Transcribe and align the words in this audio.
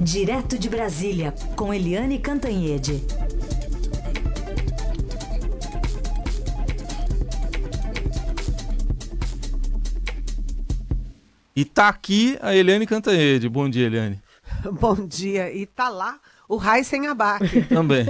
Direto 0.00 0.58
de 0.58 0.68
Brasília, 0.68 1.34
com 1.56 1.72
Eliane 1.72 2.18
Cantanhede. 2.18 3.02
E 11.54 11.64
tá 11.64 11.88
aqui 11.88 12.36
a 12.42 12.54
Eliane 12.54 12.86
Cantanhede. 12.86 13.48
Bom 13.48 13.68
dia, 13.68 13.86
Eliane. 13.86 14.20
Bom 14.78 14.94
dia. 15.06 15.50
E 15.50 15.64
tá 15.64 15.88
lá 15.88 16.20
o 16.46 16.56
Raíssen 16.56 17.06
Abac. 17.06 17.62
também. 17.68 18.06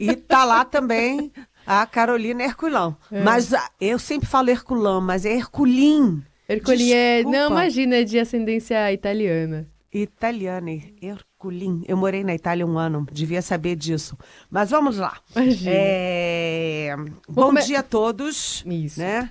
E 0.00 0.16
tá 0.16 0.44
lá 0.44 0.64
também 0.64 1.30
a 1.66 1.84
Carolina 1.86 2.44
Herculão. 2.44 2.96
É. 3.12 3.22
Mas 3.22 3.52
ah, 3.52 3.70
eu 3.78 3.98
sempre 3.98 4.26
falo 4.26 4.48
Herculão, 4.48 5.02
mas 5.02 5.26
é 5.26 5.34
Herculim. 5.34 6.22
Herculim 6.48 6.92
é. 6.92 7.22
Não, 7.24 7.50
imagina, 7.50 7.96
é 7.96 8.04
de 8.04 8.18
ascendência 8.18 8.90
italiana. 8.90 9.68
Italiana, 9.92 10.70
Herculim. 11.36 11.82
Eu 11.86 11.96
morei 11.96 12.24
na 12.24 12.34
Itália 12.34 12.66
um 12.66 12.78
ano, 12.78 13.06
devia 13.12 13.42
saber 13.42 13.76
disso. 13.76 14.16
Mas 14.50 14.70
vamos 14.70 14.96
lá. 14.96 15.18
É... 15.66 16.94
Bom 17.28 17.46
come... 17.46 17.62
dia 17.62 17.80
a 17.80 17.82
todos. 17.82 18.64
Isso. 18.66 19.00
Né? 19.00 19.30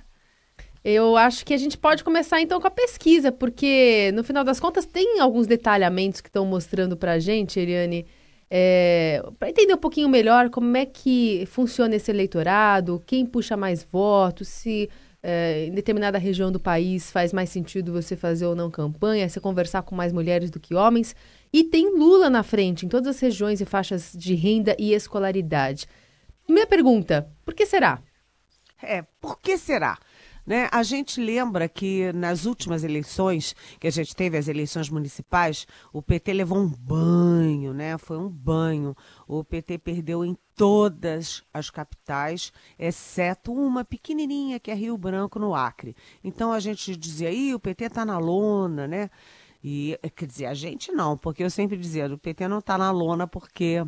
Eu 0.84 1.16
acho 1.16 1.44
que 1.44 1.52
a 1.52 1.56
gente 1.56 1.76
pode 1.76 2.04
começar 2.04 2.40
então 2.40 2.60
com 2.60 2.66
a 2.68 2.70
pesquisa, 2.70 3.32
porque 3.32 4.12
no 4.14 4.22
final 4.22 4.44
das 4.44 4.60
contas 4.60 4.86
tem 4.86 5.18
alguns 5.18 5.46
detalhamentos 5.46 6.20
que 6.20 6.28
estão 6.28 6.46
mostrando 6.46 6.96
para 6.96 7.12
a 7.12 7.18
gente, 7.18 7.58
Eliane, 7.58 8.06
é, 8.48 9.20
para 9.36 9.50
entender 9.50 9.74
um 9.74 9.78
pouquinho 9.78 10.08
melhor 10.08 10.48
como 10.48 10.76
é 10.76 10.86
que 10.86 11.44
funciona 11.46 11.96
esse 11.96 12.12
eleitorado, 12.12 13.02
quem 13.04 13.26
puxa 13.26 13.56
mais 13.56 13.82
votos, 13.82 14.46
se 14.46 14.88
é, 15.20 15.66
em 15.66 15.72
determinada 15.72 16.18
região 16.18 16.52
do 16.52 16.60
país 16.60 17.10
faz 17.10 17.32
mais 17.32 17.50
sentido 17.50 17.92
você 17.92 18.14
fazer 18.14 18.46
ou 18.46 18.54
não 18.54 18.70
campanha, 18.70 19.28
você 19.28 19.40
conversar 19.40 19.82
com 19.82 19.96
mais 19.96 20.12
mulheres 20.12 20.52
do 20.52 20.60
que 20.60 20.72
homens. 20.72 21.16
E 21.52 21.64
tem 21.64 21.96
Lula 21.96 22.28
na 22.28 22.42
frente 22.42 22.84
em 22.84 22.88
todas 22.88 23.16
as 23.16 23.20
regiões 23.20 23.60
e 23.60 23.64
faixas 23.64 24.12
de 24.12 24.34
renda 24.34 24.76
e 24.78 24.92
escolaridade. 24.92 25.86
Minha 26.48 26.66
pergunta: 26.66 27.30
por 27.44 27.54
que 27.54 27.66
será? 27.66 28.00
É, 28.82 29.02
por 29.20 29.38
que 29.40 29.56
será? 29.56 29.98
Né? 30.46 30.68
A 30.70 30.84
gente 30.84 31.20
lembra 31.20 31.68
que 31.68 32.12
nas 32.12 32.44
últimas 32.44 32.84
eleições, 32.84 33.54
que 33.80 33.88
a 33.88 33.90
gente 33.90 34.14
teve 34.14 34.38
as 34.38 34.46
eleições 34.46 34.88
municipais, 34.88 35.66
o 35.92 36.00
PT 36.00 36.32
levou 36.32 36.58
um 36.58 36.68
banho, 36.68 37.74
né? 37.74 37.98
Foi 37.98 38.16
um 38.16 38.28
banho. 38.28 38.96
O 39.26 39.42
PT 39.42 39.78
perdeu 39.78 40.24
em 40.24 40.36
todas 40.54 41.42
as 41.52 41.68
capitais, 41.68 42.52
exceto 42.78 43.52
uma 43.52 43.84
pequenininha 43.84 44.60
que 44.60 44.70
é 44.70 44.74
Rio 44.74 44.96
Branco, 44.96 45.40
no 45.40 45.52
Acre. 45.52 45.96
Então 46.22 46.52
a 46.52 46.60
gente 46.60 46.96
dizia, 46.96 47.28
aí 47.28 47.52
o 47.52 47.58
PT 47.58 47.86
está 47.86 48.04
na 48.04 48.18
lona, 48.18 48.86
né? 48.86 49.10
E, 49.62 49.98
quer 50.14 50.26
dizer, 50.26 50.46
a 50.46 50.54
gente 50.54 50.92
não, 50.92 51.16
porque 51.16 51.42
eu 51.42 51.50
sempre 51.50 51.76
dizia, 51.76 52.06
o 52.06 52.18
PT 52.18 52.48
não 52.48 52.58
está 52.58 52.76
na 52.78 52.90
lona 52.90 53.26
porque 53.26 53.82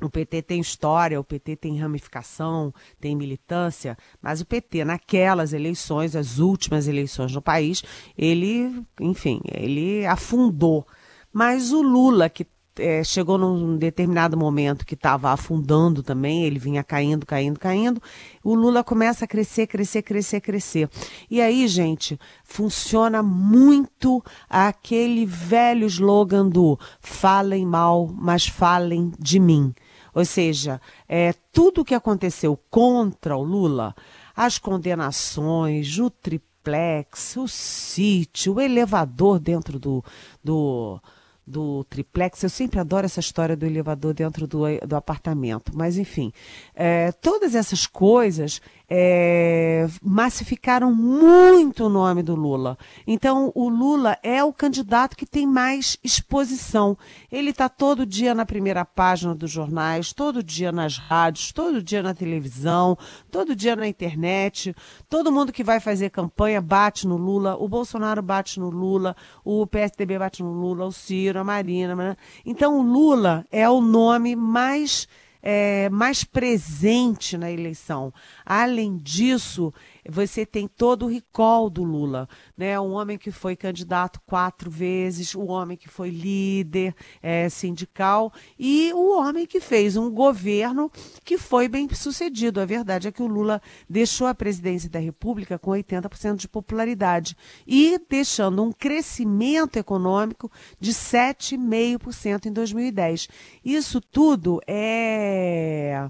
o 0.00 0.08
PT 0.08 0.42
tem 0.42 0.60
história, 0.60 1.18
o 1.18 1.24
PT 1.24 1.56
tem 1.56 1.78
ramificação, 1.78 2.72
tem 3.00 3.16
militância, 3.16 3.96
mas 4.22 4.40
o 4.40 4.46
PT, 4.46 4.84
naquelas 4.84 5.52
eleições, 5.52 6.14
as 6.14 6.38
últimas 6.38 6.86
eleições 6.86 7.34
no 7.34 7.42
país, 7.42 7.82
ele, 8.16 8.84
enfim, 9.00 9.40
ele 9.44 10.06
afundou. 10.06 10.86
Mas 11.32 11.72
o 11.72 11.82
Lula, 11.82 12.28
que 12.28 12.46
é, 12.78 13.02
chegou 13.04 13.38
num 13.38 13.76
determinado 13.76 14.36
momento 14.36 14.86
que 14.86 14.94
estava 14.94 15.30
afundando 15.30 16.02
também, 16.02 16.44
ele 16.44 16.58
vinha 16.58 16.82
caindo, 16.82 17.26
caindo, 17.26 17.58
caindo. 17.58 18.02
O 18.42 18.54
Lula 18.54 18.84
começa 18.84 19.24
a 19.24 19.28
crescer, 19.28 19.66
crescer, 19.66 20.02
crescer, 20.02 20.40
crescer. 20.40 20.90
E 21.30 21.40
aí, 21.40 21.66
gente, 21.68 22.18
funciona 22.44 23.22
muito 23.22 24.22
aquele 24.48 25.26
velho 25.26 25.86
slogan 25.86 26.48
do 26.48 26.78
falem 27.00 27.66
mal, 27.66 28.08
mas 28.12 28.46
falem 28.46 29.12
de 29.18 29.38
mim. 29.38 29.74
Ou 30.14 30.24
seja, 30.24 30.80
é, 31.08 31.32
tudo 31.52 31.82
o 31.82 31.84
que 31.84 31.94
aconteceu 31.94 32.58
contra 32.70 33.36
o 33.36 33.42
Lula, 33.42 33.94
as 34.34 34.58
condenações, 34.58 35.98
o 35.98 36.10
triplex, 36.10 37.36
o 37.36 37.46
sítio, 37.46 38.54
o 38.54 38.60
elevador 38.60 39.38
dentro 39.38 39.78
do, 39.78 40.04
do, 40.42 41.00
do 41.48 41.84
triplex. 41.84 42.42
Eu 42.42 42.50
sempre 42.50 42.78
adoro 42.78 43.06
essa 43.06 43.20
história 43.20 43.56
do 43.56 43.66
elevador 43.66 44.14
dentro 44.14 44.46
do, 44.46 44.60
do 44.86 44.96
apartamento. 44.96 45.72
Mas, 45.74 45.96
enfim, 45.96 46.32
é, 46.74 47.10
todas 47.12 47.54
essas 47.54 47.86
coisas 47.86 48.60
é, 48.90 49.86
massificaram 50.02 50.94
muito 50.94 51.84
o 51.84 51.88
nome 51.90 52.22
do 52.22 52.34
Lula. 52.34 52.78
Então, 53.06 53.52
o 53.54 53.68
Lula 53.68 54.16
é 54.22 54.42
o 54.42 54.52
candidato 54.52 55.16
que 55.16 55.26
tem 55.26 55.46
mais 55.46 55.98
exposição. 56.02 56.96
Ele 57.30 57.50
está 57.50 57.68
todo 57.68 58.06
dia 58.06 58.34
na 58.34 58.46
primeira 58.46 58.84
página 58.84 59.34
dos 59.34 59.50
jornais, 59.50 60.12
todo 60.14 60.42
dia 60.42 60.72
nas 60.72 60.96
rádios, 60.96 61.52
todo 61.52 61.82
dia 61.82 62.02
na 62.02 62.14
televisão, 62.14 62.96
todo 63.30 63.54
dia 63.54 63.76
na 63.76 63.86
internet. 63.86 64.74
Todo 65.08 65.32
mundo 65.32 65.52
que 65.52 65.62
vai 65.62 65.80
fazer 65.80 66.08
campanha 66.08 66.60
bate 66.60 67.06
no 67.06 67.16
Lula, 67.16 67.56
o 67.56 67.68
Bolsonaro 67.68 68.22
bate 68.22 68.58
no 68.58 68.70
Lula, 68.70 69.14
o 69.44 69.66
PSDB 69.66 70.18
bate 70.18 70.42
no 70.42 70.52
Lula, 70.52 70.86
o 70.86 70.92
Ciro, 70.92 71.38
a 71.38 71.44
Marina. 71.44 71.94
Né? 71.94 72.16
Então, 72.44 72.78
o 72.78 72.82
Lula 72.82 73.44
é 73.52 73.68
o 73.68 73.82
nome 73.82 74.34
mais 74.34 75.06
é, 75.42 75.88
mais 75.90 76.24
presente 76.24 77.36
na 77.36 77.50
eleição. 77.50 78.12
Além 78.44 78.96
disso, 78.96 79.72
você 80.10 80.46
tem 80.46 80.66
todo 80.66 81.04
o 81.04 81.08
recall 81.08 81.68
do 81.68 81.84
Lula, 81.84 82.28
né? 82.56 82.80
Um 82.80 82.92
homem 82.92 83.18
que 83.18 83.30
foi 83.30 83.54
candidato 83.54 84.20
quatro 84.24 84.70
vezes, 84.70 85.34
o 85.34 85.44
homem 85.46 85.76
que 85.76 85.88
foi 85.88 86.08
líder 86.08 86.94
é, 87.22 87.48
sindical 87.50 88.32
e 88.58 88.90
o 88.94 89.18
homem 89.18 89.46
que 89.46 89.60
fez 89.60 89.96
um 89.96 90.10
governo 90.10 90.90
que 91.24 91.36
foi 91.36 91.68
bem 91.68 91.86
sucedido. 91.92 92.60
A 92.60 92.64
verdade 92.64 93.08
é 93.08 93.12
que 93.12 93.22
o 93.22 93.26
Lula 93.26 93.60
deixou 93.88 94.26
a 94.26 94.34
presidência 94.34 94.88
da 94.88 94.98
República 94.98 95.58
com 95.58 95.72
80% 95.72 96.36
de 96.36 96.48
popularidade 96.48 97.36
e 97.66 98.00
deixando 98.08 98.62
um 98.62 98.72
crescimento 98.72 99.76
econômico 99.76 100.50
de 100.80 100.92
7,5% 100.92 102.46
em 102.46 102.52
2010. 102.52 103.28
Isso 103.62 104.00
tudo 104.00 104.60
é 104.66 106.08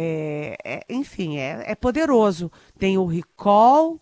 é, 0.00 0.56
é, 0.64 0.84
enfim, 0.88 1.38
é, 1.38 1.64
é 1.66 1.74
poderoso. 1.74 2.52
Tem 2.78 2.96
o 2.96 3.04
recall, 3.04 4.00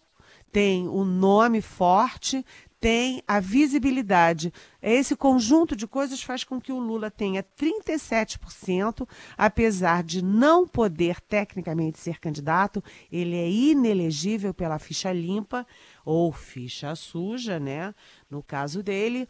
tem 0.52 0.86
o 0.86 1.06
nome 1.06 1.62
forte, 1.62 2.44
tem 2.78 3.22
a 3.26 3.40
visibilidade. 3.40 4.52
Esse 4.82 5.16
conjunto 5.16 5.74
de 5.74 5.86
coisas 5.86 6.22
faz 6.22 6.44
com 6.44 6.60
que 6.60 6.70
o 6.70 6.78
Lula 6.78 7.10
tenha 7.10 7.42
37%, 7.42 9.08
apesar 9.38 10.02
de 10.02 10.22
não 10.22 10.68
poder 10.68 11.18
tecnicamente 11.22 11.98
ser 11.98 12.20
candidato, 12.20 12.84
ele 13.10 13.34
é 13.34 13.50
inelegível 13.50 14.52
pela 14.52 14.78
ficha 14.78 15.10
limpa 15.14 15.66
ou 16.04 16.30
ficha 16.30 16.94
suja, 16.94 17.58
né? 17.58 17.94
No 18.30 18.42
caso 18.42 18.82
dele, 18.82 19.26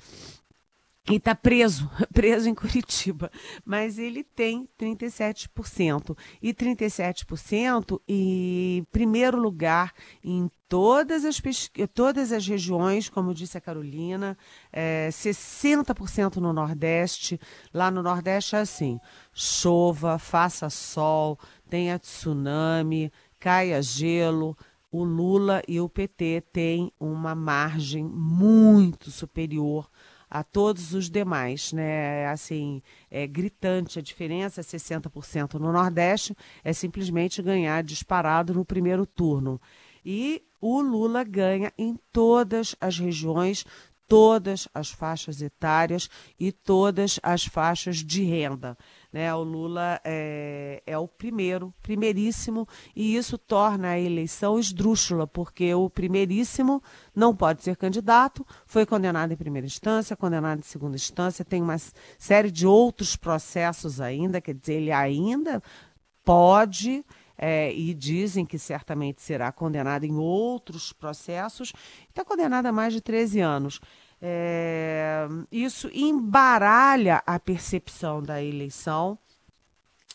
e 1.09 1.17
está 1.17 1.35
preso, 1.35 1.89
preso 2.13 2.49
em 2.49 2.55
Curitiba. 2.55 3.31
Mas 3.65 3.99
ele 3.99 4.25
tem 4.25 4.69
37%. 4.79 6.17
E 6.43 6.53
37% 6.53 8.01
em 8.09 8.85
primeiro 8.91 9.39
lugar 9.39 9.93
em 10.23 10.51
todas 10.69 11.25
as, 11.25 11.41
todas 11.95 12.33
as 12.33 12.47
regiões, 12.47 13.09
como 13.09 13.33
disse 13.33 13.57
a 13.57 13.61
Carolina, 13.61 14.37
é, 14.73 15.09
60% 15.11 16.37
no 16.37 16.53
Nordeste. 16.53 17.41
Lá 17.73 17.91
no 17.91 18.03
Nordeste 18.03 18.57
é 18.57 18.61
assim: 18.61 18.99
chova, 19.33 20.19
faça 20.19 20.69
sol, 20.69 21.39
tenha 21.71 21.99
tsunami, 21.99 23.13
caia 23.39 23.81
gelo. 23.81 24.57
O 24.91 25.05
Lula 25.05 25.63
e 25.69 25.79
o 25.79 25.89
PT 25.89 26.43
têm 26.53 26.91
uma 26.99 27.35
margem 27.35 28.05
muito 28.05 29.11
superior 29.11 29.91
a 30.31 30.43
todos 30.43 30.93
os 30.93 31.09
demais, 31.09 31.73
né? 31.73 32.27
Assim, 32.27 32.83
é 33.11 33.27
gritante 33.27 33.99
a 33.99 34.03
diferença, 34.03 34.63
60% 34.63 35.55
no 35.55 35.73
Nordeste 35.73 36.37
é 36.65 36.73
simplesmente 36.73 37.43
ganhar 37.43 37.83
disparado 37.83 38.53
no 38.53 38.65
primeiro 38.65 39.07
turno. 39.07 39.61
E 40.05 40.43
o 40.61 40.81
Lula 40.81 41.25
ganha 41.25 41.73
em 41.79 41.97
todas 42.13 42.75
as 42.81 42.99
regiões, 42.99 43.65
todas 44.09 44.69
as 44.75 44.91
faixas 44.91 45.43
etárias 45.43 46.09
e 46.39 46.53
todas 46.53 47.19
as 47.23 47.45
faixas 47.45 47.99
de 47.99 48.23
renda. 48.23 48.77
Né? 49.17 49.35
O 49.35 49.43
Lula 49.43 49.99
é, 50.05 50.83
é 50.87 50.99
o 50.99 51.09
primeiro, 51.09 51.73
primeiríssimo, 51.83 52.69
e 52.95 53.17
isso 53.17 53.39
torna 53.39 53.93
a 53.93 53.99
eleição 53.99 54.59
esdrúxula, 54.59 55.27
porque 55.27 55.73
o 55.73 55.89
primeiríssimo 55.89 56.83
não 57.15 57.35
pode 57.35 57.63
ser 57.63 57.79
candidato, 57.79 58.47
foi 58.67 58.85
condenado 58.85 59.33
em 59.33 59.37
primeira 59.37 59.67
instância, 59.67 60.15
condenado 60.15 60.59
em 60.59 60.63
segunda 60.63 60.97
instância, 60.97 61.47
tem 61.47 61.63
uma 61.63 61.79
série 62.19 62.51
de 62.51 62.67
outros 62.67 63.17
processos 63.17 64.03
ainda, 64.03 64.39
quer 64.39 64.53
dizer, 64.53 64.75
ele 64.75 64.93
ainda 64.93 65.63
pode. 66.23 67.03
É, 67.39 67.71
e 67.71 67.93
dizem 67.93 68.47
que 68.47 68.59
certamente 68.59 69.21
será 69.21 69.53
condenado 69.53 70.05
em 70.05 70.17
outros 70.17 70.91
processos, 70.91 71.71
está 72.09 72.25
condenado 72.25 72.65
a 72.65 72.73
mais 72.73 72.95
de 72.95 73.03
13 73.03 73.41
anos. 73.41 73.79
É, 74.21 75.27
isso 75.53 75.91
embaralha 75.93 77.23
a 77.27 77.39
percepção 77.39 78.23
da 78.23 78.43
eleição 78.43 79.19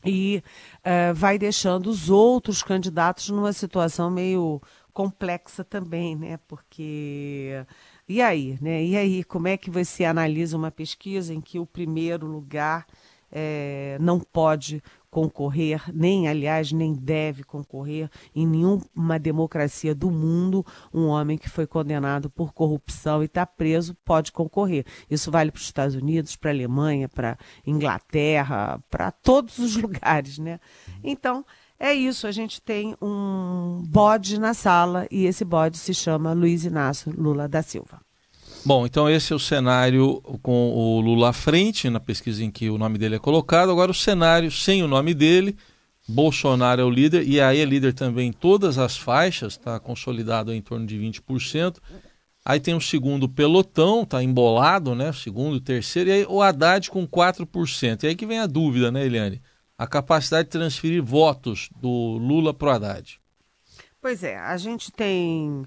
e 0.04 0.44
é, 0.84 1.14
vai 1.14 1.38
deixando 1.38 1.88
os 1.88 2.10
outros 2.10 2.64
candidatos 2.64 3.30
numa 3.30 3.54
situação 3.54 4.10
meio 4.10 4.62
complexa 4.92 5.64
também, 5.64 6.16
né? 6.16 6.40
Porque 6.48 7.66
e 8.08 8.22
aí, 8.22 8.58
né? 8.62 8.84
E 8.84 8.98
aí, 8.98 9.24
como 9.24 9.48
é 9.48 9.56
que 9.56 9.70
você 9.70 10.04
analisa 10.04 10.58
uma 10.58 10.72
pesquisa 10.72 11.34
em 11.34 11.40
que 11.40 11.60
o 11.60 11.66
primeiro 11.66 12.26
lugar 12.26 12.86
é, 13.32 13.98
não 14.02 14.20
pode 14.20 14.84
concorrer, 15.12 15.84
nem, 15.94 16.30
aliás, 16.30 16.72
nem 16.72 16.94
deve 16.94 17.44
concorrer 17.44 18.10
em 18.34 18.48
nenhuma 18.48 19.20
democracia 19.20 19.94
do 19.94 20.10
mundo. 20.10 20.66
Um 20.94 21.08
homem 21.08 21.38
que 21.38 21.50
foi 21.50 21.68
condenado 21.68 22.30
por 22.30 22.54
corrupção 22.54 23.22
e 23.22 23.26
está 23.26 23.46
preso 23.46 23.94
pode 24.06 24.32
concorrer. 24.32 24.86
Isso 25.10 25.30
vale 25.30 25.52
para 25.52 25.60
os 25.60 25.66
Estados 25.66 25.96
Unidos, 25.96 26.38
para 26.38 26.50
a 26.50 26.54
Alemanha, 26.54 27.10
para 27.10 27.38
Inglaterra, 27.68 28.82
para 28.90 29.12
todos 29.12 29.60
os 29.60 29.76
lugares, 29.78 30.40
né? 30.40 30.60
Então, 31.04 31.46
é 31.78 31.94
isso, 31.94 32.26
a 32.26 32.32
gente 32.32 32.62
tem 32.62 32.96
um 33.02 33.84
bode 33.88 34.40
na 34.40 34.54
sala 34.54 35.08
e 35.12 35.26
esse 35.26 35.44
bode 35.44 35.78
se 35.78 35.94
chama 35.94 36.32
Luiz 36.32 36.64
Inácio 36.64 37.14
Lula 37.18 37.50
da 37.50 37.62
Silva. 37.62 38.00
Bom, 38.64 38.86
então 38.86 39.10
esse 39.10 39.34
é 39.34 39.36
o 39.36 39.40
cenário 39.40 40.22
com 40.44 40.70
o 40.70 41.02
Lula 41.02 41.30
à 41.30 41.34
frente, 41.34 41.90
na 41.90 42.00
pesquisa 42.00 42.44
em 42.44 42.52
que 42.52 42.70
o 42.70 42.78
nome 42.78 43.00
dele 43.00 43.16
é 43.16 43.20
colocado. 43.20 43.72
Agora 43.72 43.90
o 43.90 43.94
cenário 43.94 44.52
sem 44.52 44.84
o 44.84 44.88
nome 44.88 45.16
dele, 45.16 45.58
Bolsonaro 46.08 46.82
é 46.82 46.84
o 46.84 46.90
líder, 46.90 47.28
e 47.28 47.42
aí 47.42 47.60
é 47.60 47.66
líder 47.66 47.94
também 47.94 48.30
em 48.30 48.32
todas 48.32 48.78
as 48.78 48.96
faixas, 48.96 49.54
está 49.54 49.80
consolidado 49.80 50.54
em 50.54 50.62
torno 50.62 50.86
de 50.86 50.96
20%. 50.96 51.78
Aí 52.46 52.60
tem 52.60 52.76
o 52.76 52.82
segundo 52.82 53.28
pelotão, 53.28 54.04
está 54.04 54.22
embolado, 54.22 54.94
né? 54.94 55.12
Segundo, 55.12 55.60
terceiro, 55.60 56.10
e 56.12 56.14
aí 56.14 56.26
o 56.28 56.40
Haddad 56.40 56.92
com 56.92 57.08
4%. 57.08 58.04
E 58.04 58.08
aí 58.08 58.16
que 58.16 58.28
vem 58.28 58.40
a 58.40 58.48
dúvida, 58.48 58.92
né, 58.92 59.04
Eliane? 59.06 59.42
A 59.76 59.88
capacidade 59.88 60.46
de 60.46 60.52
transferir 60.52 61.04
votos 61.04 61.70
do 61.82 61.90
Lula 61.90 62.54
para 62.54 62.68
o 62.68 62.72
Haddad. 62.72 63.20
Pois 64.00 64.24
é, 64.24 64.38
a 64.38 64.58
gente 64.58 64.92
tem 64.92 65.64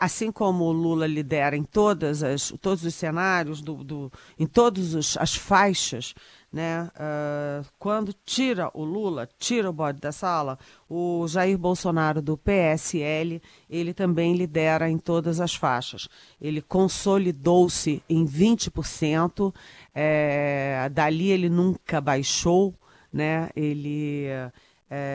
assim 0.00 0.32
como 0.32 0.64
o 0.64 0.72
Lula 0.72 1.06
lidera 1.06 1.56
em 1.56 1.62
todas 1.62 2.22
as, 2.22 2.52
todos 2.60 2.84
os 2.84 2.94
cenários, 2.94 3.60
do, 3.60 3.84
do 3.84 4.12
em 4.38 4.46
todas 4.46 5.16
as 5.16 5.34
faixas, 5.34 6.14
né? 6.54 6.88
Uh, 6.94 7.66
quando 7.80 8.14
tira 8.24 8.70
o 8.72 8.84
Lula, 8.84 9.28
tira 9.38 9.68
o 9.68 9.72
bode 9.72 10.00
da 10.00 10.12
sala, 10.12 10.56
o 10.88 11.26
Jair 11.26 11.58
Bolsonaro 11.58 12.22
do 12.22 12.38
PSL, 12.38 13.42
ele 13.68 13.92
também 13.92 14.36
lidera 14.36 14.88
em 14.88 14.96
todas 14.96 15.40
as 15.40 15.54
faixas. 15.54 16.08
Ele 16.40 16.62
consolidou-se 16.62 18.02
em 18.08 18.24
20%, 18.24 19.52
é, 19.92 20.88
dali 20.92 21.30
ele 21.30 21.48
nunca 21.48 22.00
baixou, 22.00 22.72
né? 23.12 23.50
Ele 23.56 24.26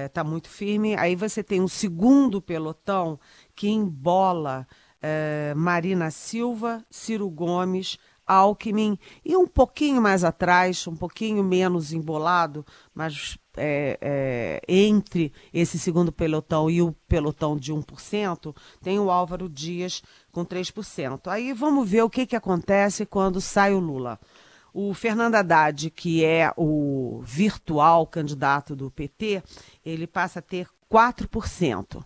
está 0.05 0.21
é, 0.21 0.23
muito 0.25 0.49
firme. 0.49 0.95
Aí 0.97 1.15
você 1.15 1.41
tem 1.41 1.61
um 1.61 1.67
segundo 1.67 2.41
pelotão 2.41 3.17
que 3.59 3.67
embola 3.67 4.65
é, 5.01 5.53
Marina 5.53 6.09
Silva, 6.11 6.81
Ciro 6.89 7.29
Gomes, 7.29 7.97
Alckmin 8.25 8.97
e 9.25 9.35
um 9.35 9.45
pouquinho 9.45 10.01
mais 10.01 10.23
atrás, 10.23 10.87
um 10.87 10.95
pouquinho 10.95 11.43
menos 11.43 11.91
embolado, 11.91 12.65
mas 12.95 13.37
é, 13.57 13.99
é, 13.99 14.61
entre 14.65 15.33
esse 15.53 15.77
segundo 15.77 16.09
pelotão 16.09 16.69
e 16.69 16.81
o 16.81 16.93
pelotão 17.05 17.57
de 17.57 17.73
1%, 17.73 18.55
tem 18.81 18.97
o 18.97 19.11
Álvaro 19.11 19.49
Dias 19.49 20.01
com 20.31 20.45
3%. 20.45 21.27
Aí 21.27 21.51
vamos 21.51 21.89
ver 21.89 22.03
o 22.03 22.09
que, 22.09 22.25
que 22.25 22.37
acontece 22.37 23.05
quando 23.05 23.41
sai 23.41 23.73
o 23.73 23.79
Lula. 23.79 24.17
O 24.73 24.93
Fernando 24.93 25.35
Haddad, 25.35 25.89
que 25.89 26.23
é 26.23 26.53
o 26.55 27.21
virtual 27.25 28.07
candidato 28.07 28.73
do 28.73 28.89
PT, 28.89 29.43
ele 29.83 30.07
passa 30.07 30.39
a 30.39 30.41
ter 30.41 30.65
4% 30.89 32.05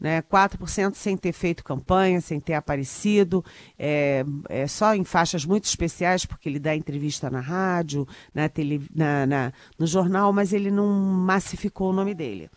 né? 0.00 0.22
4% 0.22 0.94
sem 0.94 1.16
ter 1.16 1.32
feito 1.32 1.64
campanha, 1.64 2.20
sem 2.20 2.40
ter 2.40 2.54
aparecido, 2.54 3.44
é, 3.78 4.24
é, 4.48 4.66
só 4.66 4.94
em 4.94 5.04
faixas 5.04 5.44
muito 5.44 5.64
especiais, 5.64 6.26
porque 6.26 6.48
ele 6.48 6.58
dá 6.58 6.74
entrevista 6.74 7.30
na 7.30 7.40
rádio, 7.40 8.06
na 8.34 8.48
tele, 8.48 8.86
na, 8.94 9.26
na, 9.26 9.52
no 9.78 9.86
jornal, 9.86 10.32
mas 10.32 10.52
ele 10.52 10.70
não 10.70 10.86
massificou 10.86 11.90
o 11.90 11.92
nome 11.92 12.14
dele. 12.14 12.50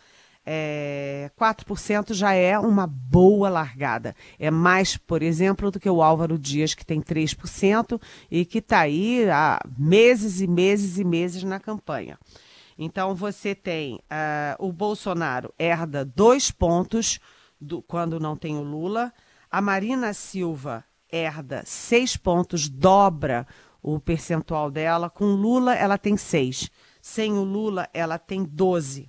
É, 0.50 1.30
4% 1.38 2.14
já 2.14 2.32
é 2.32 2.58
uma 2.58 2.86
boa 2.86 3.50
largada. 3.50 4.16
É 4.38 4.50
mais, 4.50 4.96
por 4.96 5.22
exemplo, 5.22 5.70
do 5.70 5.78
que 5.78 5.90
o 5.90 6.02
Álvaro 6.02 6.38
Dias, 6.38 6.72
que 6.72 6.86
tem 6.86 7.02
3% 7.02 8.00
e 8.30 8.46
que 8.46 8.58
está 8.58 8.80
aí 8.80 9.28
há 9.28 9.60
meses 9.78 10.40
e 10.40 10.46
meses 10.46 10.96
e 10.96 11.04
meses 11.04 11.42
na 11.42 11.60
campanha. 11.60 12.18
Então 12.78 13.14
você 13.14 13.56
tem 13.56 13.96
uh, 13.96 14.64
o 14.64 14.72
Bolsonaro 14.72 15.52
herda 15.58 16.04
dois 16.04 16.50
pontos 16.50 17.18
do, 17.60 17.82
quando 17.82 18.20
não 18.20 18.36
tem 18.36 18.56
o 18.56 18.62
Lula. 18.62 19.12
A 19.50 19.60
Marina 19.60 20.14
Silva 20.14 20.84
herda 21.10 21.64
seis 21.66 22.16
pontos, 22.16 22.68
dobra 22.68 23.46
o 23.82 23.98
percentual 23.98 24.70
dela. 24.70 25.10
Com 25.10 25.34
Lula, 25.34 25.74
ela 25.74 25.98
tem 25.98 26.16
seis. 26.16 26.70
Sem 27.02 27.32
o 27.32 27.42
Lula, 27.42 27.88
ela 27.92 28.18
tem 28.18 28.44
12%. 28.44 29.08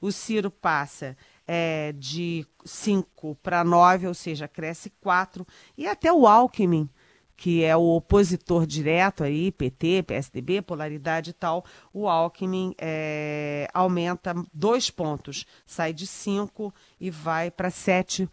O 0.00 0.10
Ciro 0.10 0.50
passa 0.50 1.16
é, 1.46 1.92
de 1.92 2.46
5 2.64 3.36
para 3.42 3.64
9, 3.64 4.06
ou 4.06 4.14
seja, 4.14 4.48
cresce 4.48 4.90
4. 5.00 5.46
E 5.76 5.86
até 5.86 6.12
o 6.12 6.26
Alckmin 6.26 6.88
que 7.36 7.64
é 7.64 7.76
o 7.76 7.96
opositor 7.96 8.66
direto 8.66 9.24
aí, 9.24 9.50
PT, 9.50 10.04
PSDB, 10.04 10.62
polaridade 10.62 11.30
e 11.30 11.32
tal, 11.32 11.64
o 11.92 12.08
Alckmin 12.08 12.74
é, 12.78 13.68
aumenta 13.74 14.34
dois 14.52 14.90
pontos, 14.90 15.44
sai 15.66 15.92
de 15.92 16.06
5 16.06 16.72
e 17.00 17.10
vai 17.10 17.50
para 17.50 17.68
7%. 17.68 18.28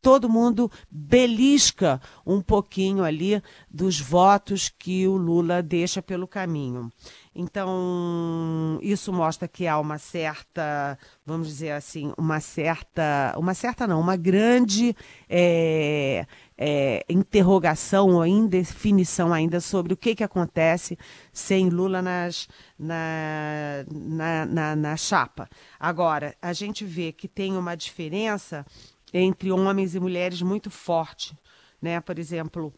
Todo 0.00 0.28
mundo 0.28 0.70
belisca 0.88 2.00
um 2.24 2.40
pouquinho 2.40 3.02
ali 3.02 3.42
dos 3.68 3.98
votos 3.98 4.68
que 4.68 5.08
o 5.08 5.16
Lula 5.16 5.60
deixa 5.60 6.00
pelo 6.00 6.28
caminho. 6.28 6.92
Então, 7.34 8.78
isso 8.80 9.12
mostra 9.12 9.48
que 9.48 9.66
há 9.66 9.78
uma 9.80 9.98
certa, 9.98 10.96
vamos 11.26 11.48
dizer 11.48 11.72
assim, 11.72 12.12
uma 12.16 12.38
certa, 12.38 13.34
uma 13.36 13.54
certa 13.54 13.88
não, 13.88 14.00
uma 14.00 14.16
grande 14.16 14.94
é, 15.28 16.26
é, 16.56 17.04
interrogação 17.08 18.10
ou 18.10 18.24
indefinição 18.24 19.32
ainda 19.32 19.60
sobre 19.60 19.92
o 19.92 19.96
que, 19.96 20.14
que 20.14 20.22
acontece 20.22 20.96
sem 21.32 21.68
Lula 21.68 22.00
nas, 22.00 22.46
na, 22.78 23.84
na, 23.90 24.46
na, 24.46 24.76
na 24.76 24.96
chapa. 24.96 25.48
Agora, 25.78 26.36
a 26.40 26.52
gente 26.52 26.84
vê 26.84 27.10
que 27.10 27.26
tem 27.26 27.56
uma 27.56 27.74
diferença 27.74 28.64
entre 29.12 29.50
homens 29.50 29.96
e 29.96 30.00
mulheres 30.00 30.40
muito 30.40 30.70
forte. 30.70 31.36
Né? 31.82 32.00
Por 32.00 32.18
exemplo, 32.18 32.72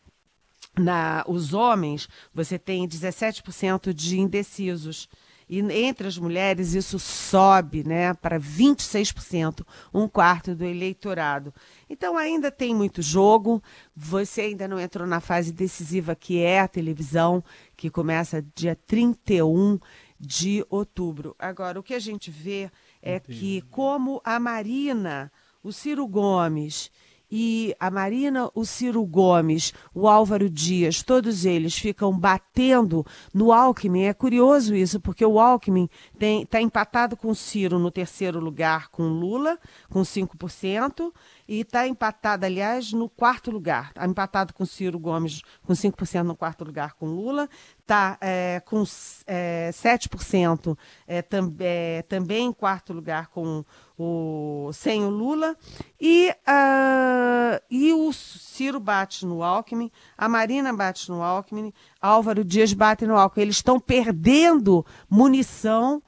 na, 0.78 1.24
os 1.26 1.54
homens, 1.54 2.08
você 2.34 2.58
tem 2.58 2.86
17% 2.86 3.92
de 3.92 4.18
indecisos. 4.18 5.08
E 5.48 5.60
entre 5.60 6.08
as 6.08 6.18
mulheres 6.18 6.74
isso 6.74 6.98
sobe 6.98 7.84
né, 7.86 8.12
para 8.14 8.38
26%, 8.38 9.64
um 9.94 10.08
quarto 10.08 10.56
do 10.56 10.64
eleitorado. 10.64 11.54
Então 11.88 12.16
ainda 12.16 12.50
tem 12.50 12.74
muito 12.74 13.00
jogo, 13.00 13.62
você 13.94 14.40
ainda 14.42 14.66
não 14.66 14.80
entrou 14.80 15.06
na 15.06 15.20
fase 15.20 15.52
decisiva 15.52 16.16
que 16.16 16.40
é 16.40 16.60
a 16.60 16.68
televisão, 16.68 17.44
que 17.76 17.88
começa 17.88 18.44
dia 18.56 18.76
31 18.86 19.78
de 20.18 20.66
outubro. 20.68 21.36
Agora, 21.38 21.78
o 21.78 21.82
que 21.82 21.94
a 21.94 22.00
gente 22.00 22.28
vê 22.28 22.68
é 23.00 23.16
Entendi. 23.16 23.38
que 23.38 23.60
como 23.70 24.20
a 24.24 24.40
Marina, 24.40 25.30
o 25.62 25.72
Ciro 25.72 26.08
Gomes 26.08 26.90
e 27.30 27.74
a 27.80 27.90
Marina, 27.90 28.50
o 28.54 28.64
Ciro 28.64 29.04
Gomes, 29.04 29.72
o 29.94 30.08
Álvaro 30.08 30.48
Dias, 30.48 31.02
todos 31.02 31.44
eles 31.44 31.76
ficam 31.76 32.16
batendo 32.16 33.04
no 33.34 33.52
Alckmin. 33.52 34.04
É 34.04 34.14
curioso 34.14 34.74
isso, 34.74 35.00
porque 35.00 35.24
o 35.24 35.40
Alckmin 35.40 35.88
está 36.14 36.60
empatado 36.60 37.16
com 37.16 37.28
o 37.28 37.34
Ciro 37.34 37.78
no 37.78 37.90
terceiro 37.90 38.38
lugar 38.38 38.88
com 38.88 39.04
Lula, 39.08 39.58
com 39.90 40.02
5%, 40.02 41.12
e 41.48 41.60
está 41.60 41.86
empatado, 41.86 42.44
aliás, 42.44 42.92
no 42.92 43.08
quarto 43.08 43.50
lugar. 43.50 43.88
Está 43.88 44.06
empatado 44.06 44.52
com 44.52 44.66
Ciro 44.66 44.98
Gomes 44.98 45.42
com 45.64 45.72
5% 45.72 46.22
no 46.22 46.36
quarto 46.36 46.64
lugar 46.64 46.94
com 46.94 47.06
Lula. 47.06 47.48
Está 47.80 48.18
é, 48.20 48.60
com 48.64 48.82
é, 49.26 49.70
7% 49.72 50.76
é, 51.06 51.22
tam, 51.22 51.54
é, 51.60 52.02
também 52.02 52.46
em 52.46 52.52
quarto 52.52 52.92
lugar 52.92 53.28
com 53.28 53.64
o, 53.98 54.70
sem 54.72 55.04
o 55.04 55.10
Lula. 55.10 55.56
E, 56.00 56.30
uh, 56.30 57.62
e 57.70 57.92
o 57.92 58.12
Ciro 58.12 58.80
bate 58.80 59.24
no 59.24 59.42
Alckmin, 59.42 59.90
a 60.16 60.28
Marina 60.28 60.72
bate 60.72 61.08
no 61.10 61.22
Alckmin, 61.22 61.72
Álvaro 62.00 62.44
Dias 62.44 62.72
bate 62.72 63.06
no 63.06 63.16
Alckmin. 63.16 63.42
Eles 63.42 63.56
estão 63.56 63.78
perdendo 63.78 64.84
munição 65.08 66.02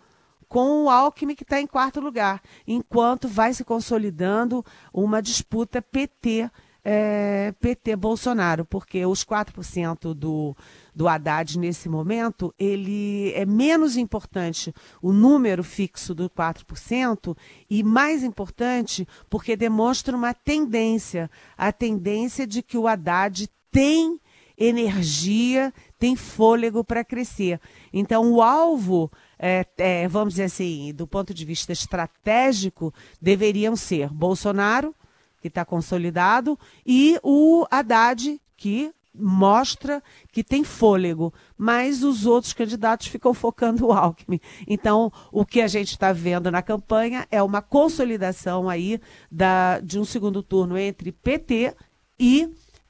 com 0.49 0.85
o 0.85 0.91
Alckmin 0.91 1.35
que 1.35 1.43
está 1.43 1.61
em 1.61 1.67
quarto 1.67 2.01
lugar, 2.01 2.41
enquanto 2.67 3.29
vai 3.29 3.53
se 3.53 3.65
consolidando 3.65 4.65
uma 4.93 5.21
disputa 5.21 5.83
PT 5.83 6.51
é, 6.91 7.53
PT 7.61 7.97
Bolsonaro, 7.97 8.65
porque 8.65 9.05
os 9.05 9.23
4% 9.23 10.15
do, 10.15 10.57
do 10.95 11.07
Haddad 11.07 11.59
nesse 11.59 11.87
momento, 11.87 12.55
ele 12.59 13.31
é 13.35 13.45
menos 13.45 13.97
importante 13.99 14.73
o 15.03 15.13
número 15.13 15.63
fixo 15.63 16.15
do 16.15 16.31
4% 16.31 17.37
e 17.69 17.83
mais 17.83 18.25
importante 18.25 19.07
porque 19.29 19.55
demonstra 19.55 20.17
uma 20.17 20.33
tendência, 20.33 21.31
a 21.59 21.71
tendência 21.71 22.47
de 22.47 22.63
que 22.63 22.79
o 22.79 22.89
Haddad 22.89 23.51
tem 23.71 24.19
energia, 24.57 25.73
tem 25.99 26.17
fôlego 26.17 26.83
para 26.83 27.05
crescer. 27.05 27.61
Então, 27.93 28.33
o 28.33 28.41
alvo, 28.41 29.11
é, 29.39 29.65
é, 29.77 30.09
vamos 30.09 30.35
dizer 30.35 30.45
assim, 30.45 30.93
do 30.95 31.07
ponto 31.07 31.33
de 31.33 31.45
vista 31.45 31.73
estratégico, 31.73 32.93
deveriam 33.21 33.77
ser 33.77 34.09
Bolsonaro, 34.13 34.95
que 35.41 35.49
está 35.49 35.65
consolidado, 35.65 36.59
e 36.85 37.19
o 37.23 37.67
Haddad, 37.71 38.41
que 38.57 38.93
mostra 39.15 40.03
que 40.33 40.45
tem 40.45 40.63
fôlego, 40.63 41.33
mas 41.57 42.03
os 42.05 42.25
outros 42.25 42.53
candidatos 42.53 43.09
ficam 43.09 43.35
focando 43.35 43.87
o 43.87 43.93
Alckmin. 43.93 44.41
Então, 44.67 45.13
o 45.33 45.45
que 45.45 45.61
a 45.61 45.67
gente 45.67 45.91
está 45.91 46.13
vendo 46.13 46.51
na 46.51 46.63
campanha 46.63 47.27
é 47.31 47.43
uma 47.43 47.61
consolidação 47.61 48.69
aí 48.69 49.01
da, 49.31 49.81
de 49.81 49.99
um 49.99 50.05
segundo 50.05 50.43
turno 50.43 50.79
entre 50.79 51.11
PT 51.11 51.75
e 52.19 52.49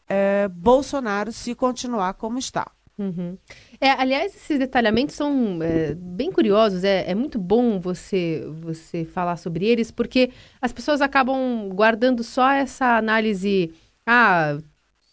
é, 0.09 0.49
Bolsonaro, 0.49 1.33
se 1.33 1.55
continuar 1.55 2.15
como 2.15 2.39
está. 2.39 2.71
Uhum. 2.99 3.39
É, 3.81 3.91
aliás, 3.91 4.35
esses 4.35 4.59
detalhamentos 4.59 5.15
são 5.15 5.63
é, 5.63 5.95
bem 5.95 6.33
curiosos. 6.33 6.83
É, 6.83 7.09
é, 7.09 7.15
muito 7.15 7.39
bom 7.39 7.79
você, 7.79 8.45
você 8.61 9.05
falar 9.05 9.37
sobre 9.37 9.65
eles, 9.67 9.93
porque 9.93 10.31
as 10.61 10.73
pessoas 10.73 11.01
acabam 11.01 11.69
guardando 11.69 12.25
só 12.25 12.51
essa 12.51 12.97
análise. 12.97 13.73
Ah, 14.05 14.59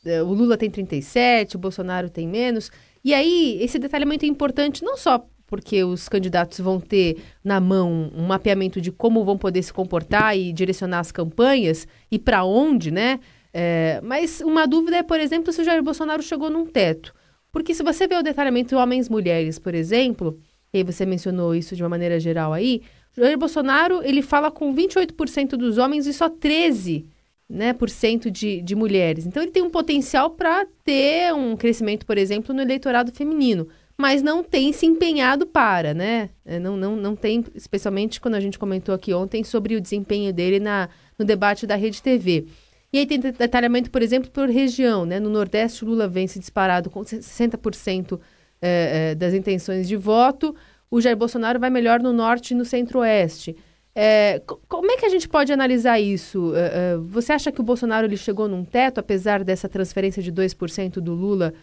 é, 0.03 0.23
o 0.23 0.33
Lula 0.33 0.57
tem 0.57 0.69
37, 0.69 1.55
o 1.55 1.59
Bolsonaro 1.59 2.09
tem 2.09 2.27
menos. 2.27 2.71
E 3.03 3.13
aí, 3.13 3.59
esse 3.61 3.77
detalhamento 3.77 4.25
é 4.25 4.27
importante 4.27 4.83
não 4.83 4.97
só 4.97 5.23
porque 5.47 5.83
os 5.83 6.09
candidatos 6.09 6.59
vão 6.59 6.79
ter 6.79 7.17
na 7.43 7.59
mão 7.59 8.11
um 8.15 8.25
mapeamento 8.25 8.81
de 8.81 8.91
como 8.91 9.23
vão 9.23 9.37
poder 9.37 9.61
se 9.61 9.71
comportar 9.71 10.35
e 10.35 10.51
direcionar 10.51 10.99
as 10.99 11.11
campanhas 11.11 11.87
e 12.11 12.17
para 12.17 12.43
onde, 12.43 12.89
né? 12.89 13.19
É, 13.53 14.01
mas 14.03 14.41
uma 14.41 14.67
dúvida 14.67 14.97
é, 14.97 15.03
por 15.03 15.19
exemplo, 15.19 15.53
se 15.53 15.61
o 15.61 15.63
Jair 15.63 15.81
Bolsonaro 15.81 16.21
chegou 16.21 16.49
num 16.49 16.65
teto. 16.65 17.14
Porque 17.55 17.73
se 17.73 17.81
você 17.81 18.05
vê 18.05 18.17
o 18.17 18.21
detalhamento 18.21 18.75
homens 18.75 19.07
mulheres, 19.07 19.57
por 19.57 19.73
exemplo, 19.73 20.37
e 20.73 20.83
você 20.83 21.05
mencionou 21.05 21.55
isso 21.55 21.73
de 21.73 21.81
uma 21.81 21.87
maneira 21.87 22.19
geral 22.19 22.51
aí, 22.51 22.81
Jair 23.15 23.37
Bolsonaro, 23.37 24.01
ele 24.03 24.21
fala 24.21 24.51
com 24.51 24.75
28% 24.75 25.51
dos 25.51 25.77
homens 25.77 26.05
e 26.05 26.11
só 26.11 26.29
13% 26.29 27.05
né, 27.47 27.71
por 27.71 27.89
cento 27.89 28.29
de, 28.29 28.61
de 28.61 28.75
mulheres. 28.75 29.25
Então 29.25 29.41
ele 29.41 29.53
tem 29.53 29.63
um 29.63 29.69
potencial 29.69 30.31
para 30.31 30.67
ter 30.83 31.33
um 31.33 31.55
crescimento, 31.55 32.05
por 32.05 32.17
exemplo, 32.17 32.53
no 32.53 32.61
eleitorado 32.61 33.13
feminino, 33.13 33.69
mas 33.97 34.21
não 34.21 34.43
tem 34.43 34.73
se 34.73 34.85
empenhado 34.85 35.47
para, 35.47 35.93
né? 35.93 36.31
É, 36.43 36.59
não, 36.59 36.75
não, 36.75 36.97
não 36.97 37.15
tem, 37.15 37.41
especialmente 37.55 38.19
quando 38.19 38.35
a 38.35 38.41
gente 38.41 38.59
comentou 38.59 38.93
aqui 38.93 39.13
ontem 39.13 39.45
sobre 39.45 39.77
o 39.77 39.81
desempenho 39.81 40.33
dele 40.33 40.59
na, 40.59 40.89
no 41.17 41.23
debate 41.23 41.65
da 41.65 41.77
Rede 41.77 42.03
TV. 42.03 42.47
E 42.95 42.99
aí 42.99 43.05
tem 43.05 43.19
detalhamento, 43.19 43.91
por 43.91 44.01
exemplo, 44.01 44.31
por 44.31 44.47
região. 44.47 45.05
Né? 45.05 45.19
No 45.19 45.29
Nordeste, 45.29 45.83
o 45.83 45.87
Lula 45.89 46.07
vence 46.07 46.39
disparado 46.39 46.89
com 46.89 47.01
60% 47.01 48.17
é, 48.61 49.09
é, 49.11 49.15
das 49.15 49.33
intenções 49.33 49.85
de 49.85 49.97
voto. 49.97 50.55
O 50.89 51.01
Jair 51.01 51.17
Bolsonaro 51.17 51.59
vai 51.59 51.69
melhor 51.69 52.01
no 52.01 52.13
Norte 52.13 52.51
e 52.51 52.55
no 52.55 52.63
Centro-Oeste. 52.63 53.53
É, 53.93 54.41
como 54.69 54.89
é 54.89 54.95
que 54.95 55.05
a 55.05 55.09
gente 55.09 55.27
pode 55.27 55.51
analisar 55.51 55.99
isso? 55.99 56.55
É, 56.55 56.93
é, 56.93 56.97
você 56.97 57.33
acha 57.33 57.51
que 57.51 57.59
o 57.59 57.65
Bolsonaro 57.65 58.07
ele 58.07 58.15
chegou 58.15 58.47
num 58.47 58.63
teto, 58.63 59.01
apesar 59.01 59.43
dessa 59.43 59.67
transferência 59.67 60.23
de 60.23 60.31
2% 60.31 61.01
do 61.01 61.13
Lula 61.13 61.53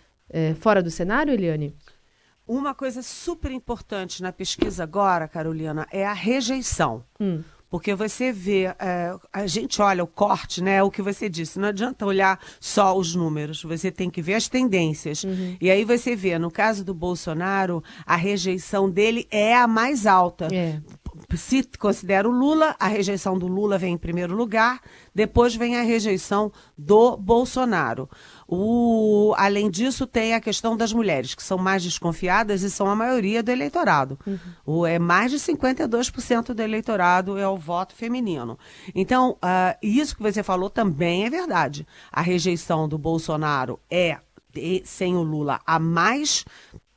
fora 0.61 0.83
do 0.83 0.91
cenário, 0.91 1.33
Eliane? 1.33 1.75
Uma 2.47 2.75
coisa 2.75 3.03
super 3.03 3.51
importante 3.51 4.23
na 4.23 4.33
pesquisa 4.33 4.83
agora, 4.83 5.27
Carolina, 5.29 5.87
é 5.91 6.07
a 6.07 6.13
rejeição. 6.13 7.05
Hum. 7.19 7.43
Porque 7.73 7.95
você 7.95 8.31
vê, 8.31 8.65
é, 8.79 9.15
a 9.33 9.47
gente 9.47 9.81
olha 9.81 10.05
o 10.05 10.07
corte, 10.07 10.63
né? 10.63 10.83
O 10.83 10.91
que 10.91 11.01
você 11.01 11.27
disse, 11.27 11.59
não 11.59 11.69
adianta 11.69 12.05
olhar 12.05 12.39
só 12.61 12.95
os 12.95 13.15
números, 13.15 13.63
você 13.63 13.91
tem 13.91 14.11
que 14.11 14.21
ver 14.21 14.35
as 14.35 14.47
tendências. 14.47 15.25
Uhum. 15.25 15.57
E 15.59 15.71
aí 15.71 15.83
você 15.83 16.15
vê, 16.15 16.39
no 16.39 16.51
caso 16.51 16.85
do 16.85 16.93
Bolsonaro, 16.93 17.83
a 18.05 18.15
rejeição 18.15 18.91
dele 18.91 19.27
é 19.31 19.57
a 19.57 19.67
mais 19.67 20.07
alta. 20.07 20.49
É 20.53 20.83
se 21.37 21.63
considera 21.79 22.29
o 22.29 22.33
Lula, 22.33 22.77
a 22.79 22.87
rejeição 22.87 23.39
do 23.39 23.47
Lula 23.47 23.79
vem 23.79 23.95
em 23.95 23.99
primeiro 23.99 24.35
lugar, 24.35 24.81
depois 25.15 25.55
vem 25.55 25.77
a 25.77 25.83
rejeição 25.83 26.53
do 26.77 27.17
Bolsonaro. 27.17 28.09
O, 28.47 29.35
além 29.37 29.71
disso, 29.71 30.07
tem 30.07 30.35
a 30.35 30.41
questão 30.41 30.77
das 30.77 30.93
mulheres, 30.93 31.35
que 31.35 31.43
são 31.43 31.57
mais 31.57 31.83
desconfiadas 31.83 32.63
e 32.63 32.71
são 32.71 32.87
a 32.87 32.95
maioria 32.95 33.43
do 33.43 33.51
eleitorado. 33.51 34.19
Uhum. 34.27 34.39
O, 34.65 34.87
é 34.87 34.99
mais 34.99 35.31
de 35.31 35.39
52% 35.39 36.53
do 36.53 36.63
eleitorado 36.63 37.39
é 37.39 37.49
o 37.49 37.57
voto 37.57 37.95
feminino. 37.95 38.59
Então, 38.95 39.33
uh, 39.33 39.77
isso 39.83 40.17
que 40.17 40.23
você 40.23 40.43
falou 40.43 40.69
também 40.69 41.25
é 41.25 41.31
verdade. 41.31 41.87
A 42.11 42.21
rejeição 42.21 42.89
do 42.89 42.99
Bolsonaro 42.99 43.81
é, 43.91 44.19
sem 44.85 45.17
o 45.17 45.23
Lula, 45.23 45.61
a 45.67 45.79
mais 45.79 46.45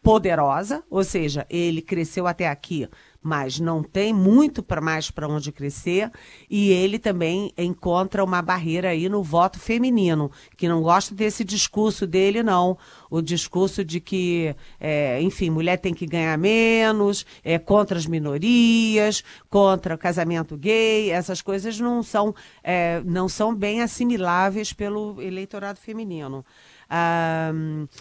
poderosa, 0.06 0.84
ou 0.88 1.04
seja, 1.04 1.48
ele 1.50 1.82
cresceu 1.82 2.28
até 2.28 2.48
aqui 2.48 2.88
mas 3.26 3.60
não 3.60 3.82
tem 3.82 4.14
muito 4.14 4.62
para 4.62 4.80
mais 4.80 5.10
para 5.10 5.28
onde 5.28 5.52
crescer. 5.52 6.12
E 6.48 6.70
ele 6.70 7.00
também 7.00 7.52
encontra 7.58 8.24
uma 8.24 8.40
barreira 8.40 8.90
aí 8.90 9.10
no 9.10 9.24
voto 9.24 9.60
feminino 9.60 10.30
que 10.56 10.68
não 10.68 10.80
gosta 10.84 11.16
desse 11.16 11.44
discurso 11.44 12.06
dele 12.06 12.44
não. 12.44 12.78
O 13.10 13.24
discurso 13.24 13.84
de 13.84 14.00
que 14.00 14.56
é, 14.80 15.20
enfim 15.24 15.50
mulher 15.50 15.78
tem 15.78 15.92
que 15.92 16.06
ganhar 16.06 16.38
menos 16.38 17.26
é 17.44 17.58
contra 17.58 17.98
as 17.98 18.06
minorias 18.06 19.24
contra 19.50 19.96
o 19.96 19.98
casamento 19.98 20.56
gay. 20.56 21.10
Essas 21.10 21.42
coisas 21.42 21.80
não 21.80 22.04
são 22.04 22.36
é, 22.64 23.02
não 23.04 23.28
são 23.28 23.56
bem 23.56 23.82
assimiláveis 23.82 24.72
pelo 24.72 25.20
eleitorado 25.20 25.80
feminino 25.80 26.46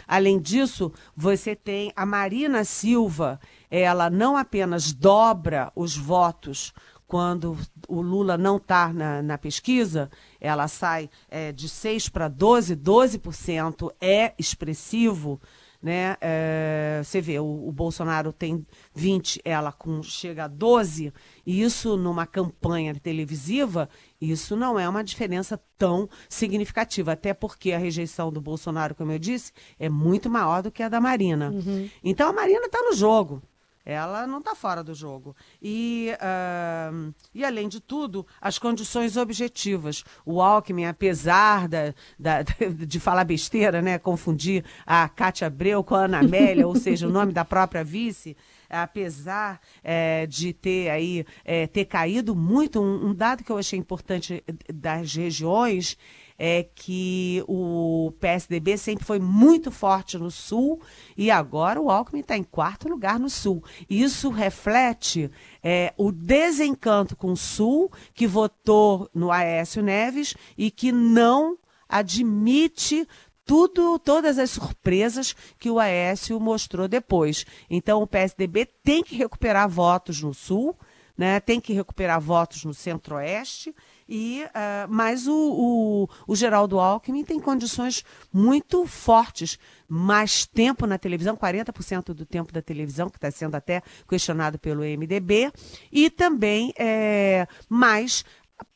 além 0.07 0.41
disso, 0.41 0.93
você 1.17 1.55
tem 1.57 1.93
a 1.97 2.05
Marina 2.05 2.64
Silva, 2.64 3.41
ela 3.71 4.11
não 4.11 4.37
apenas 4.37 4.93
dobra 4.93 5.73
os 5.75 5.97
votos 5.97 6.73
quando 7.07 7.57
o 7.87 8.00
Lula 8.00 8.37
não 8.37 8.57
está 8.57 8.93
na, 8.93 9.23
na, 9.23 9.38
pesquisa, 9.38 10.11
ela 10.41 10.67
sai 10.67 11.09
é, 11.29 11.53
de 11.53 11.69
6 11.69 12.09
para 12.09 12.29
12, 12.29 12.75
12% 12.76 13.93
é 14.00 14.33
expressivo 14.38 15.41
né? 15.85 16.17
É, 16.19 17.03
você 17.05 17.21
vê, 17.21 17.38
o, 17.38 17.69
o, 17.69 17.71
Bolsonaro 17.71 18.33
tem 18.33 18.67
20, 18.95 19.43
ela 19.45 19.71
com, 19.71 20.03
chega 20.03 20.45
a 20.45 20.49
12, 20.49 21.12
e 21.45 21.62
isso 21.62 21.99
numa 21.99 22.26
campanha 22.26 22.95
televisiva, 22.95 23.87
isso 24.31 24.57
não 24.57 24.78
é 24.78 24.88
uma 24.88 25.04
diferença 25.04 25.61
tão 25.78 26.09
significativa, 26.28 27.12
até 27.12 27.35
porque 27.35 27.73
a 27.73 27.78
rejeição 27.78 28.33
do 28.33 28.40
Bolsonaro, 28.40 28.95
como 28.95 29.12
eu 29.12 29.19
disse, 29.19 29.52
é 29.78 29.88
muito 29.88 30.31
maior 30.31 30.62
do 30.62 30.71
que 30.71 30.83
a 30.83 30.88
da 30.88 31.00
Marina. 31.00 31.50
Uhum. 31.50 31.88
Então 32.02 32.28
a 32.28 32.33
Marina 32.33 32.66
está 32.66 32.81
no 32.83 32.95
jogo 32.95 33.43
ela 33.85 34.26
não 34.26 34.38
está 34.38 34.54
fora 34.54 34.83
do 34.83 34.95
jogo. 34.95 35.37
E, 35.61 36.11
uh, 36.14 37.14
e, 37.35 37.45
além 37.45 37.69
de 37.69 37.81
tudo, 37.81 38.26
as 38.40 38.59
condições 38.59 39.16
objetivas. 39.16 40.02
O 40.25 40.40
Alckmin, 40.40 40.87
apesar 40.87 41.69
da, 41.69 41.95
da, 42.19 42.43
de 42.87 42.99
falar 42.99 43.25
besteira, 43.25 43.83
né, 43.83 43.99
confundir 43.99 44.64
a 44.87 45.07
Cátia 45.09 45.49
Abreu 45.49 45.85
com 45.85 45.95
a 45.95 46.04
Ana 46.04 46.21
Amélia, 46.21 46.66
ou 46.66 46.75
seja, 46.75 47.07
o 47.07 47.12
nome 47.12 47.33
da 47.33 47.45
própria 47.45 47.85
vice, 47.85 48.35
apesar 48.68 49.61
é, 49.83 50.26
de 50.26 50.52
ter 50.52 50.90
aí 50.90 51.25
é, 51.44 51.66
ter 51.66 51.85
caído 51.85 52.35
muito, 52.35 52.80
um, 52.80 53.09
um 53.09 53.14
dado 53.14 53.44
que 53.44 53.50
eu 53.50 53.59
achei 53.59 53.78
importante 53.78 54.42
das 54.73 55.14
regiões 55.14 55.97
é 56.38 56.66
que 56.75 57.44
o 57.47 58.12
PSDB 58.21 58.76
sempre 58.76 59.04
foi 59.04 59.18
muito 59.18 59.71
forte 59.71 60.18
no 60.18 60.30
Sul 60.30 60.80
e 61.16 61.30
agora 61.30 61.80
o 61.80 61.90
Alckmin 61.90 62.21
está 62.21 62.37
em 62.37 62.42
quarto 62.42 62.88
lugar 62.88 63.18
no 63.18 63.30
Sul. 63.30 63.62
Isso 63.88 64.30
reflete 64.30 65.30
é, 65.62 65.94
o 65.97 66.11
desencanto 66.11 67.16
com 67.16 67.33
o 67.33 67.37
Sul, 67.37 67.90
que 68.12 68.26
votou 68.26 69.09
no 69.14 69.30
Aécio 69.30 69.83
Neves 69.83 70.35
e 70.59 70.71
que 70.71 70.90
não 70.90 71.56
admite 71.88 73.06
tudo, 73.44 73.98
todas 73.98 74.38
as 74.38 74.50
surpresas 74.50 75.34
que 75.58 75.70
o 75.70 75.78
Aécio 75.78 76.38
mostrou 76.40 76.88
depois. 76.88 77.44
Então 77.68 78.02
o 78.02 78.06
PSDB 78.06 78.66
tem 78.82 79.02
que 79.02 79.16
recuperar 79.16 79.68
votos 79.68 80.22
no 80.22 80.32
Sul, 80.32 80.76
né? 81.16 81.38
tem 81.40 81.60
que 81.60 81.72
recuperar 81.72 82.20
votos 82.20 82.64
no 82.64 82.74
Centro-Oeste 82.74 83.74
e, 84.08 84.44
uh, 84.44 84.88
mas 84.88 85.26
o, 85.26 85.34
o, 85.34 86.08
o 86.26 86.36
Geraldo 86.36 86.78
Alckmin 86.78 87.24
tem 87.24 87.40
condições 87.40 88.04
muito 88.32 88.86
fortes. 88.86 89.58
Mais 89.86 90.46
tempo 90.46 90.86
na 90.86 90.98
televisão, 90.98 91.36
40% 91.36 92.14
do 92.14 92.24
tempo 92.24 92.52
da 92.52 92.62
televisão, 92.62 93.08
que 93.08 93.18
está 93.18 93.30
sendo 93.30 93.54
até 93.54 93.82
questionado 94.08 94.58
pelo 94.58 94.80
MDB, 94.82 95.52
e 95.92 96.10
também 96.10 96.72
é, 96.78 97.46
mais 97.68 98.24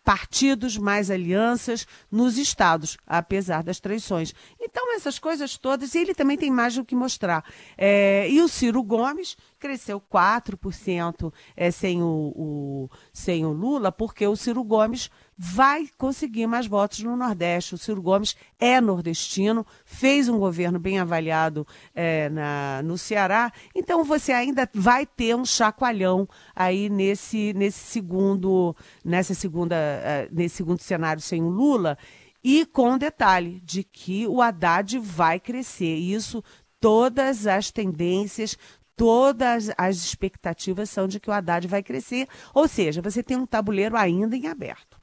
partidos, 0.08 0.78
mais 0.78 1.10
alianças 1.10 1.86
nos 2.10 2.38
estados, 2.38 2.96
apesar 3.06 3.62
das 3.62 3.78
traições. 3.78 4.32
Então, 4.58 4.94
essas 4.94 5.18
coisas 5.18 5.58
todas, 5.58 5.94
ele 5.94 6.14
também 6.14 6.38
tem 6.38 6.50
mais 6.50 6.78
o 6.78 6.84
que 6.84 6.94
mostrar. 6.94 7.44
É, 7.76 8.26
e 8.30 8.40
o 8.40 8.48
Ciro 8.48 8.82
Gomes 8.82 9.36
cresceu 9.58 10.00
4% 10.00 11.30
é, 11.54 11.70
sem, 11.70 12.02
o, 12.02 12.32
o, 12.34 12.90
sem 13.12 13.44
o 13.44 13.52
Lula, 13.52 13.92
porque 13.92 14.26
o 14.26 14.34
Ciro 14.34 14.64
Gomes 14.64 15.10
vai 15.40 15.88
conseguir 15.96 16.48
mais 16.48 16.66
votos 16.66 17.00
no 17.04 17.16
Nordeste. 17.16 17.76
O 17.76 17.78
Ciro 17.78 18.02
Gomes 18.02 18.34
é 18.58 18.80
nordestino, 18.80 19.64
fez 19.84 20.28
um 20.28 20.36
governo 20.36 20.80
bem 20.80 20.98
avaliado 20.98 21.64
é, 21.94 22.28
na, 22.28 22.82
no 22.82 22.98
Ceará, 22.98 23.52
então 23.72 24.02
você 24.02 24.32
ainda 24.32 24.68
vai 24.74 25.06
ter 25.06 25.36
um 25.36 25.44
chacoalhão 25.44 26.28
aí 26.56 26.90
nesse, 26.90 27.52
nesse 27.54 27.78
segundo, 27.78 28.74
nessa 29.04 29.32
segunda, 29.32 29.76
uh, 29.76 30.34
nesse 30.34 30.56
segundo 30.56 30.80
cenário 30.80 31.22
sem 31.22 31.40
o 31.40 31.48
Lula. 31.48 31.96
E 32.42 32.66
com 32.66 32.94
o 32.94 32.98
detalhe 32.98 33.60
de 33.60 33.84
que 33.84 34.26
o 34.26 34.40
Haddad 34.40 34.98
vai 34.98 35.38
crescer. 35.38 35.94
Isso, 35.96 36.42
todas 36.80 37.46
as 37.46 37.70
tendências, 37.70 38.56
todas 38.96 39.70
as 39.76 39.96
expectativas 39.96 40.88
são 40.88 41.06
de 41.06 41.20
que 41.20 41.30
o 41.30 41.32
Haddad 41.32 41.66
vai 41.66 41.82
crescer. 41.82 42.26
Ou 42.54 42.66
seja, 42.66 43.02
você 43.02 43.22
tem 43.22 43.36
um 43.36 43.46
tabuleiro 43.46 43.96
ainda 43.96 44.36
em 44.36 44.46
aberto. 44.46 44.97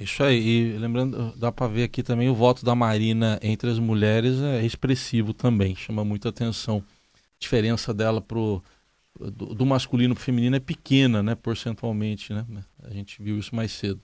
Isso 0.00 0.22
aí, 0.24 0.40
e 0.40 0.78
lembrando, 0.78 1.32
dá 1.36 1.52
para 1.52 1.66
ver 1.66 1.84
aqui 1.84 2.02
também 2.02 2.28
o 2.28 2.34
voto 2.34 2.64
da 2.64 2.74
Marina 2.74 3.38
entre 3.42 3.70
as 3.70 3.78
mulheres 3.78 4.40
é 4.40 4.64
expressivo 4.64 5.34
também, 5.34 5.76
chama 5.76 6.04
muita 6.04 6.30
atenção. 6.30 6.82
A 7.14 7.18
diferença 7.38 7.92
dela 7.92 8.20
pro 8.20 8.62
do, 9.18 9.54
do 9.54 9.66
masculino 9.66 10.14
para 10.14 10.24
feminino 10.24 10.56
é 10.56 10.60
pequena, 10.60 11.22
né, 11.22 11.34
percentualmente, 11.34 12.32
né? 12.32 12.44
A 12.82 12.90
gente 12.90 13.22
viu 13.22 13.38
isso 13.38 13.54
mais 13.54 13.72
cedo. 13.72 14.00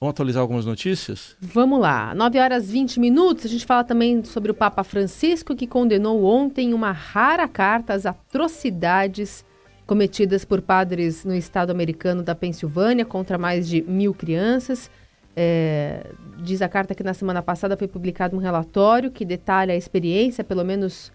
Vamos 0.00 0.12
atualizar 0.12 0.40
algumas 0.40 0.64
notícias? 0.64 1.36
Vamos 1.40 1.78
lá. 1.78 2.14
9 2.14 2.38
horas 2.38 2.70
20 2.70 2.98
minutos. 2.98 3.44
A 3.44 3.48
gente 3.48 3.66
fala 3.66 3.84
também 3.84 4.24
sobre 4.24 4.50
o 4.50 4.54
Papa 4.54 4.82
Francisco, 4.82 5.54
que 5.54 5.66
condenou 5.66 6.24
ontem 6.24 6.72
uma 6.72 6.90
rara 6.90 7.46
carta 7.46 7.92
às 7.92 8.06
atrocidades 8.06 9.44
cometidas 9.86 10.42
por 10.42 10.62
padres 10.62 11.24
no 11.24 11.34
estado 11.34 11.70
americano 11.70 12.22
da 12.22 12.34
Pensilvânia 12.34 13.04
contra 13.04 13.36
mais 13.36 13.68
de 13.68 13.82
mil 13.82 14.14
crianças. 14.14 14.90
É, 15.36 16.06
diz 16.38 16.60
a 16.60 16.68
carta 16.68 16.94
que 16.94 17.02
na 17.02 17.14
semana 17.14 17.40
passada 17.40 17.76
foi 17.76 17.86
publicado 17.86 18.36
um 18.36 18.40
relatório 18.40 19.10
que 19.10 19.24
detalha 19.24 19.72
a 19.72 19.76
experiência, 19.76 20.42
pelo 20.42 20.64
menos 20.64 21.12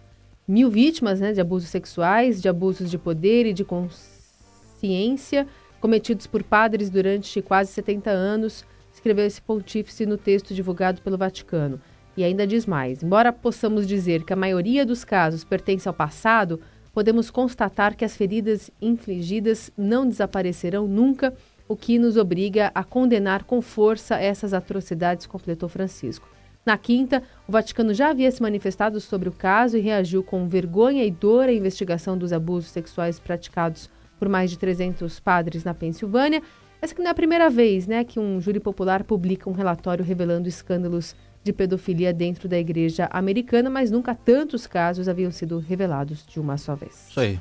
mil 0.48 0.69
vítimas 0.69 1.19
né, 1.19 1.34
de 1.34 1.41
abusos 1.41 1.69
sexuais, 1.69 2.41
de 2.41 2.48
abusos 2.48 2.89
de 2.89 2.98
poder 2.98 3.45
e 3.45 3.53
de 3.53 3.65
consciência 3.65 5.48
cometidos 5.86 6.25
por 6.25 6.41
padres 6.41 6.89
durante 6.89 7.41
quase 7.43 7.72
70 7.72 8.10
anos 8.10 8.65
escreveu 8.91 9.24
esse 9.24 9.39
pontífice 9.39 10.03
no 10.03 10.17
texto 10.17 10.51
divulgado 10.51 11.00
pelo 11.01 11.15
Vaticano. 11.15 11.79
E 12.17 12.24
ainda 12.24 12.48
diz 12.48 12.65
mais: 12.65 13.03
embora 13.03 13.31
possamos 13.31 13.86
dizer 13.86 14.24
que 14.24 14.34
a 14.34 14.38
maioria 14.38 14.84
dos 14.84 15.03
casos 15.03 15.43
pertence 15.43 15.88
ao 15.88 15.93
passado, 15.93 16.60
podemos 16.91 17.29
constatar 17.29 17.95
que 17.95 18.03
as 18.03 18.17
feridas 18.17 18.72
infligidas 18.81 19.69
não 19.77 20.07
desaparecerão 20.07 20.88
nunca, 20.88 21.36
o 21.67 21.75
que 21.75 21.98
nos 21.98 22.17
obriga 22.17 22.72
a 22.74 22.84
condenar 22.84 23.43
com 23.43 23.62
força 23.62 24.15
essas 24.15 24.53
atrocidades, 24.53 25.25
completou 25.25 25.67
Francisco. 25.67 26.27
Na 26.65 26.77
quinta, 26.77 27.22
o 27.48 27.51
Vaticano 27.51 27.93
já 27.93 28.10
havia 28.10 28.31
se 28.31 28.41
manifestado 28.41 29.00
sobre 29.00 29.29
o 29.29 29.31
caso 29.31 29.77
e 29.77 29.81
reagiu 29.81 30.24
com 30.24 30.48
vergonha 30.48 31.03
e 31.03 31.12
dor 31.12 31.48
à 31.48 31.53
investigação 31.53 32.17
dos 32.17 32.34
abusos 32.34 32.72
sexuais 32.72 33.19
praticados 33.19 33.89
por 34.17 34.29
mais 34.29 34.50
de 34.50 34.57
300 34.57 35.19
padres 35.19 35.63
na 35.63 35.74
Pensilvânia 35.74 36.41
essa 36.86 36.93
que 36.93 37.01
não 37.01 37.07
é 37.07 37.12
a 37.12 37.15
primeira 37.15 37.50
vez 37.50 37.88
né, 37.88 38.03
que 38.03 38.19
um 38.19 38.39
júri 38.39 38.60
popular 38.60 39.03
publica 39.03 39.50
um 39.50 39.53
relatório 39.53 40.05
revelando 40.05 40.48
escândalos 40.48 41.15
de 41.43 41.51
pedofilia 41.51 42.13
dentro 42.13 42.48
da 42.48 42.60
igreja 42.60 43.07
americana, 43.12 43.72
mas 43.72 43.89
nunca 43.89 44.13
tantos 44.13 44.67
casos 44.67 45.07
haviam 45.07 45.31
sido 45.31 45.60
revelados 45.60 46.24
de 46.25 46.39
uma 46.39 46.57
só 46.57 46.75
vez. 46.75 47.07
Isso 47.10 47.19
aí. 47.19 47.39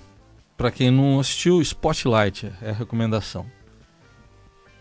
Para 0.56 0.70
quem 0.70 0.90
não 0.90 1.20
assistiu, 1.20 1.60
Spotlight 1.60 2.50
é 2.62 2.70
a 2.70 2.72
recomendação. 2.72 3.44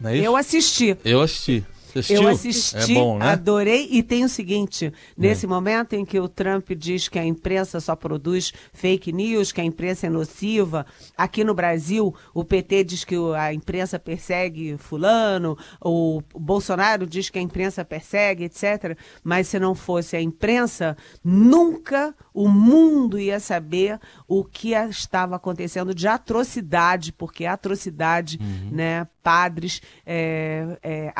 É 0.04 0.18
Eu 0.18 0.36
assisti. 0.36 0.98
Eu 1.04 1.22
assisti. 1.22 1.66
Eu 2.14 2.28
assisti, 2.28 2.92
é 2.92 2.96
bom, 2.96 3.18
né? 3.18 3.26
adorei 3.28 3.88
e 3.92 4.02
tem 4.02 4.24
o 4.24 4.30
seguinte, 4.30 4.92
nesse 5.18 5.46
é. 5.46 5.50
momento 5.50 5.94
em 5.94 6.04
que 6.04 6.20
o 6.20 6.28
Trump 6.28 6.72
diz 6.72 7.08
que 7.08 7.20
a 7.20 7.26
imprensa 7.26 7.80
só 7.80 7.96
produz 7.96 8.54
fake 8.74 9.12
news, 9.12 9.52
que 9.52 9.62
a 9.62 9.64
imprensa 9.64 10.08
é 10.08 10.10
nociva, 10.10 10.86
aqui 11.18 11.44
no 11.44 11.54
Brasil 11.54 12.14
o 12.34 12.44
PT 12.44 12.84
diz 12.84 13.04
que 13.04 13.16
a 13.38 13.54
imprensa 13.54 14.00
persegue 14.00 14.78
fulano, 14.78 15.58
o 15.82 16.22
Bolsonaro 16.34 17.06
diz 17.06 17.30
que 17.30 17.40
a 17.40 17.42
imprensa 17.42 17.86
persegue, 17.86 18.46
etc. 18.46 18.98
Mas 19.24 19.48
se 19.48 19.60
não 19.60 19.76
fosse 19.76 20.16
a 20.16 20.22
imprensa, 20.22 20.98
nunca 21.24 22.16
o 22.34 22.48
mundo 22.48 23.20
ia 23.20 23.40
saber 23.40 24.00
o 24.28 24.44
que 24.44 24.72
estava 24.72 25.36
acontecendo 25.36 25.94
de 25.94 26.08
atrocidade, 26.08 27.12
porque 27.12 27.46
atrocidade, 27.46 28.40
uhum. 28.42 28.70
né, 28.72 29.08
padres 29.22 29.82
é, 30.06 30.78
é, 30.82 31.14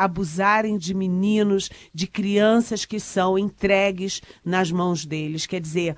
de 0.78 0.94
meninos, 0.94 1.70
de 1.92 2.06
crianças 2.06 2.84
que 2.84 2.98
são 2.98 3.38
entregues 3.38 4.20
nas 4.44 4.70
mãos 4.70 5.04
deles. 5.04 5.46
Quer 5.46 5.60
dizer, 5.60 5.96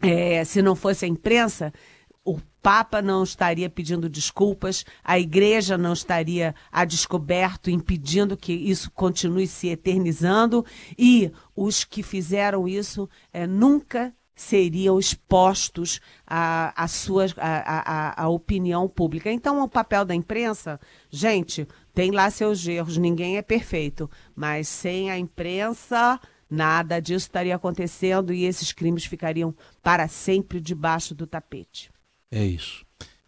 é, 0.00 0.44
se 0.44 0.62
não 0.62 0.74
fosse 0.74 1.04
a 1.04 1.08
imprensa, 1.08 1.72
o 2.24 2.38
Papa 2.62 3.00
não 3.00 3.22
estaria 3.22 3.70
pedindo 3.70 4.08
desculpas, 4.08 4.84
a 5.02 5.18
igreja 5.18 5.78
não 5.78 5.92
estaria 5.92 6.54
a 6.70 6.84
descoberto, 6.84 7.70
impedindo 7.70 8.36
que 8.36 8.52
isso 8.52 8.90
continue 8.90 9.46
se 9.46 9.68
eternizando, 9.68 10.64
e 10.98 11.32
os 11.56 11.84
que 11.84 12.02
fizeram 12.02 12.68
isso 12.68 13.08
é, 13.32 13.46
nunca 13.46 14.14
seriam 14.34 14.98
expostos 14.98 16.00
à, 16.26 16.72
à, 16.74 16.86
à, 17.36 18.24
à 18.24 18.28
opinião 18.28 18.88
pública. 18.88 19.30
Então, 19.30 19.62
o 19.62 19.68
papel 19.68 20.04
da 20.04 20.14
imprensa, 20.14 20.80
gente, 21.10 21.68
tem 21.94 22.10
lá 22.10 22.30
seus 22.30 22.66
erros, 22.66 22.96
ninguém 22.96 23.36
é 23.36 23.42
perfeito, 23.42 24.10
mas 24.34 24.68
sem 24.68 25.10
a 25.10 25.18
imprensa, 25.18 26.20
nada 26.48 27.00
disso 27.00 27.26
estaria 27.26 27.54
acontecendo 27.54 28.32
e 28.32 28.44
esses 28.44 28.72
crimes 28.72 29.04
ficariam 29.04 29.54
para 29.82 30.08
sempre 30.08 30.60
debaixo 30.60 31.14
do 31.14 31.26
tapete. 31.26 31.90
É 32.30 32.44
isso. 32.44 32.84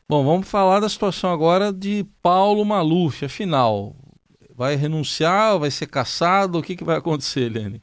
Bom, 0.09 0.25
vamos 0.25 0.49
falar 0.49 0.81
da 0.81 0.89
situação 0.89 1.33
agora 1.33 1.73
de 1.73 2.07
Paulo 2.21 2.65
Maluf. 2.65 3.25
Afinal, 3.25 3.97
vai 4.55 4.77
renunciar, 4.77 5.59
vai 5.59 5.71
ser 5.71 5.87
caçado? 5.87 6.59
O 6.59 6.63
que, 6.63 6.77
que 6.77 6.85
vai 6.85 6.97
acontecer, 6.97 7.43
Helene? 7.43 7.83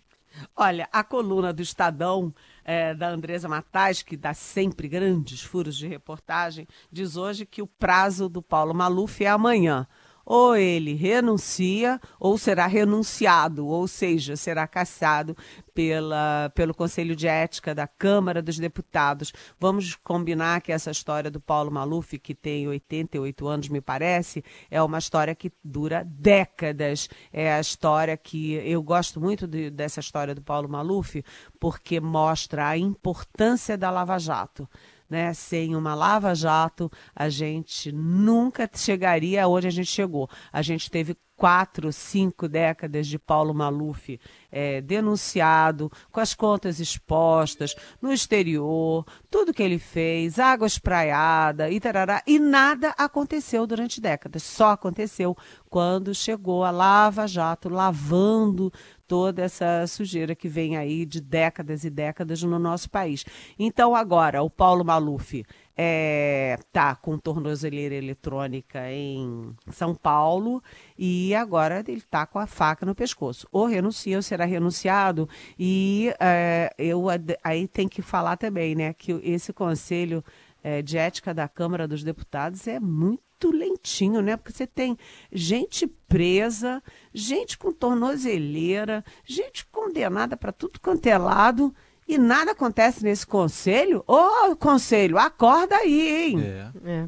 Olha, 0.56 0.88
a 0.92 1.04
coluna 1.04 1.52
do 1.52 1.62
Estadão 1.62 2.34
é, 2.64 2.94
da 2.94 3.10
Andresa 3.10 3.50
Matais, 3.50 4.02
que 4.02 4.16
dá 4.16 4.34
sempre 4.34 4.88
grandes 4.88 5.42
furos 5.42 5.76
de 5.76 5.88
reportagem, 5.88 6.68
diz 6.92 7.18
hoje 7.18 7.46
que 7.46 7.62
o 7.62 7.68
prazo 7.68 8.30
do 8.30 8.42
Paulo 8.42 8.74
Maluf 8.74 9.24
é 9.24 9.28
amanhã 9.28 9.88
ou 10.30 10.56
ele 10.56 10.94
renuncia 10.94 12.00
ou 12.20 12.38
será 12.38 12.68
renunciado, 12.68 13.66
ou 13.66 13.88
seja, 13.88 14.36
será 14.36 14.68
cassado 14.68 15.36
pela, 15.74 16.52
pelo 16.54 16.72
Conselho 16.72 17.16
de 17.16 17.28
Ética 17.28 17.74
da 17.74 17.88
Câmara 17.88 18.40
dos 18.40 18.60
Deputados. 18.60 19.34
Vamos 19.60 19.96
combinar 19.96 20.62
que 20.62 20.72
essa 20.72 20.92
história 20.92 21.32
do 21.32 21.40
Paulo 21.42 21.72
Maluf, 21.72 22.20
que 22.20 22.36
tem 22.36 22.68
88 22.68 23.48
anos, 23.48 23.70
me 23.70 23.82
parece, 23.82 24.44
é 24.70 24.80
uma 24.84 25.00
história 25.00 25.34
que 25.34 25.52
dura 25.64 26.04
décadas. 26.06 27.10
É 27.34 27.52
a 27.52 27.60
história 27.60 28.16
que 28.16 28.54
eu 28.54 28.84
gosto 28.84 29.20
muito 29.20 29.48
de, 29.48 29.72
dessa 29.72 30.00
história 30.00 30.36
do 30.36 30.44
Paulo 30.44 30.70
Maluf, 30.70 31.24
porque 31.60 32.00
mostra 32.00 32.68
a 32.68 32.78
importância 32.78 33.76
da 33.76 33.90
Lava 33.90 34.20
Jato 34.20 34.70
né? 35.10 35.34
Sem 35.34 35.76
uma 35.76 35.96
lava-jato, 35.96 36.92
a 37.16 37.30
gente 37.30 37.92
nunca 37.92 38.70
chegaria 38.74 39.48
onde 39.48 39.68
a 39.68 39.72
gente 39.72 39.88
chegou. 39.88 40.30
A 40.52 40.62
gente 40.62 40.90
teve 40.92 41.18
quatro, 41.40 41.94
cinco 41.94 42.50
décadas 42.50 43.08
de 43.08 43.18
Paulo 43.18 43.54
Maluf 43.54 44.20
é, 44.52 44.82
denunciado, 44.82 45.90
com 46.12 46.20
as 46.20 46.34
contas 46.34 46.82
expostas, 46.82 47.74
no 48.02 48.12
exterior, 48.12 49.06
tudo 49.32 49.54
que 49.54 49.64
ele 49.64 49.80
fez, 49.80 50.38
água 50.38 50.68
espraiada 50.68 51.70
e 51.70 51.80
tarará, 51.80 52.22
e 52.28 52.38
nada 52.38 52.94
aconteceu 52.98 53.66
durante 53.66 54.02
décadas. 54.02 54.44
Só 54.44 54.72
aconteceu 54.72 55.36
quando 55.70 56.14
chegou 56.14 56.66
a 56.66 56.72
Lava 56.72 57.26
Jato 57.26 57.70
lavando 57.70 58.70
toda 59.10 59.42
essa 59.42 59.88
sujeira 59.88 60.36
que 60.36 60.48
vem 60.48 60.78
aí 60.78 61.04
de 61.04 61.20
décadas 61.20 61.84
e 61.84 61.90
décadas 61.90 62.44
no 62.44 62.60
nosso 62.60 62.88
país. 62.92 63.26
Então, 63.58 63.96
agora, 63.96 64.44
o 64.44 64.52
Paulo 64.52 64.86
Maluf 64.86 65.44
é, 65.76 66.60
tá 66.72 66.96
com 66.96 67.18
tornozeleira 67.18 67.96
eletrônica 67.96 68.80
em 68.92 69.56
São 69.72 69.96
Paulo 69.96 70.62
e 70.96 71.34
agora 71.34 71.84
ele 71.88 71.98
está 71.98 72.28
com 72.28 72.38
a 72.38 72.46
faca 72.46 72.86
no 72.86 72.94
pescoço. 72.94 73.48
Ou 73.52 73.66
renuncia 73.66 74.16
ou 74.16 74.22
será 74.22 74.46
renunciado. 74.46 75.28
E 75.58 76.14
é, 76.20 76.72
eu 76.78 77.08
aí 77.44 77.68
tem 77.68 77.88
que 77.88 78.04
falar 78.04 78.38
também, 78.38 78.76
né, 78.76 78.94
que 78.94 79.14
esse 79.24 79.52
conselho 79.52 80.24
é, 80.64 80.84
de 80.84 81.00
ética 81.00 81.34
da 81.34 81.48
Câmara 81.48 81.88
dos 81.88 82.04
Deputados 82.04 82.68
é 82.68 82.80
muito 82.80 83.29
muito 83.40 83.52
lentinho, 83.52 84.22
né? 84.22 84.36
Porque 84.36 84.52
você 84.52 84.68
tem 84.68 84.98
gente 85.32 85.88
presa, 85.88 86.84
gente 87.14 87.58
com 87.58 87.72
tornozeleira, 87.72 89.04
gente 89.26 89.66
condenada 89.68 90.36
para 90.36 90.52
tudo 90.52 90.80
quanto 90.80 91.08
é 91.08 91.18
lado. 91.18 91.74
E 92.08 92.18
nada 92.18 92.52
acontece 92.52 93.04
nesse 93.04 93.26
conselho? 93.26 94.04
Ô, 94.08 94.56
conselho, 94.56 95.18
acorda 95.18 95.76
aí, 95.76 96.32
hein? 96.32 96.42
É. 96.42 96.72
É. 96.86 97.08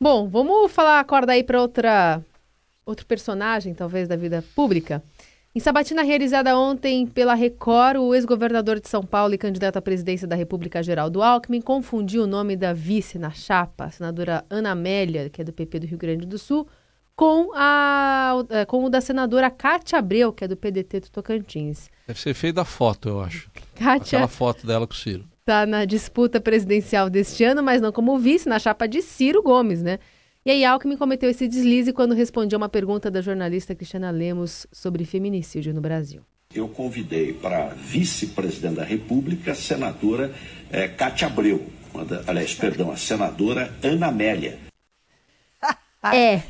Bom, 0.00 0.28
vamos 0.28 0.72
falar, 0.72 0.98
acorda 0.98 1.32
aí 1.32 1.44
para 1.44 1.60
outra 1.60 2.22
outro 2.84 3.04
personagem, 3.04 3.74
talvez, 3.74 4.06
da 4.06 4.14
vida 4.16 4.44
pública. 4.54 5.02
Em 5.56 5.58
sabatina 5.58 6.02
realizada 6.02 6.54
ontem 6.58 7.06
pela 7.06 7.32
Record, 7.32 7.96
o 7.96 8.14
ex-governador 8.14 8.78
de 8.78 8.90
São 8.90 9.02
Paulo 9.02 9.32
e 9.32 9.38
candidato 9.38 9.78
à 9.78 9.80
presidência 9.80 10.28
da 10.28 10.36
República, 10.36 10.82
Geraldo 10.82 11.22
Alckmin, 11.22 11.62
confundiu 11.62 12.24
o 12.24 12.26
nome 12.26 12.54
da 12.56 12.74
vice 12.74 13.18
na 13.18 13.30
chapa, 13.30 13.86
a 13.86 13.90
senadora 13.90 14.44
Ana 14.50 14.72
Amélia, 14.72 15.30
que 15.30 15.40
é 15.40 15.44
do 15.44 15.54
PP 15.54 15.80
do 15.80 15.86
Rio 15.86 15.96
Grande 15.96 16.26
do 16.26 16.36
Sul, 16.36 16.68
com, 17.16 17.52
a, 17.54 18.34
eh, 18.50 18.66
com 18.66 18.84
o 18.84 18.90
da 18.90 19.00
senadora 19.00 19.50
Cátia 19.50 19.98
Abreu, 19.98 20.30
que 20.30 20.44
é 20.44 20.48
do 20.48 20.58
PDT 20.58 21.00
do 21.00 21.08
Tocantins. 21.08 21.88
Deve 22.06 22.20
ser 22.20 22.34
feito 22.34 22.60
a 22.60 22.64
foto, 22.66 23.08
eu 23.08 23.22
acho. 23.22 23.50
Cátia 23.76 24.18
Aquela 24.18 24.28
foto 24.28 24.66
dela 24.66 24.86
com 24.86 24.92
o 24.92 24.96
Ciro. 24.96 25.24
está 25.40 25.64
na 25.64 25.86
disputa 25.86 26.38
presidencial 26.38 27.08
deste 27.08 27.44
ano, 27.44 27.62
mas 27.62 27.80
não 27.80 27.92
como 27.92 28.18
vice, 28.18 28.46
na 28.46 28.58
chapa 28.58 28.86
de 28.86 29.00
Ciro 29.00 29.42
Gomes, 29.42 29.82
né? 29.82 30.00
E 30.46 30.50
aí 30.52 30.64
Alckmin 30.64 30.96
cometeu 30.96 31.28
esse 31.28 31.48
deslize 31.48 31.92
quando 31.92 32.14
respondeu 32.14 32.56
uma 32.56 32.68
pergunta 32.68 33.10
da 33.10 33.20
jornalista 33.20 33.74
Cristiana 33.74 34.12
Lemos 34.12 34.64
sobre 34.70 35.04
feminicídio 35.04 35.74
no 35.74 35.80
Brasil. 35.80 36.22
Eu 36.54 36.68
convidei 36.68 37.32
para 37.32 37.70
vice-presidente 37.74 38.76
da 38.76 38.84
República 38.84 39.50
a 39.50 39.54
senadora 39.56 40.32
eh, 40.70 40.86
Cátia 40.86 41.26
Abreu, 41.26 41.66
da- 42.08 42.22
aliás, 42.28 42.54
perdão, 42.54 42.92
a 42.92 42.96
senadora 42.96 43.74
Ana 43.82 44.06
Amélia. 44.06 44.56
É. 46.14 46.40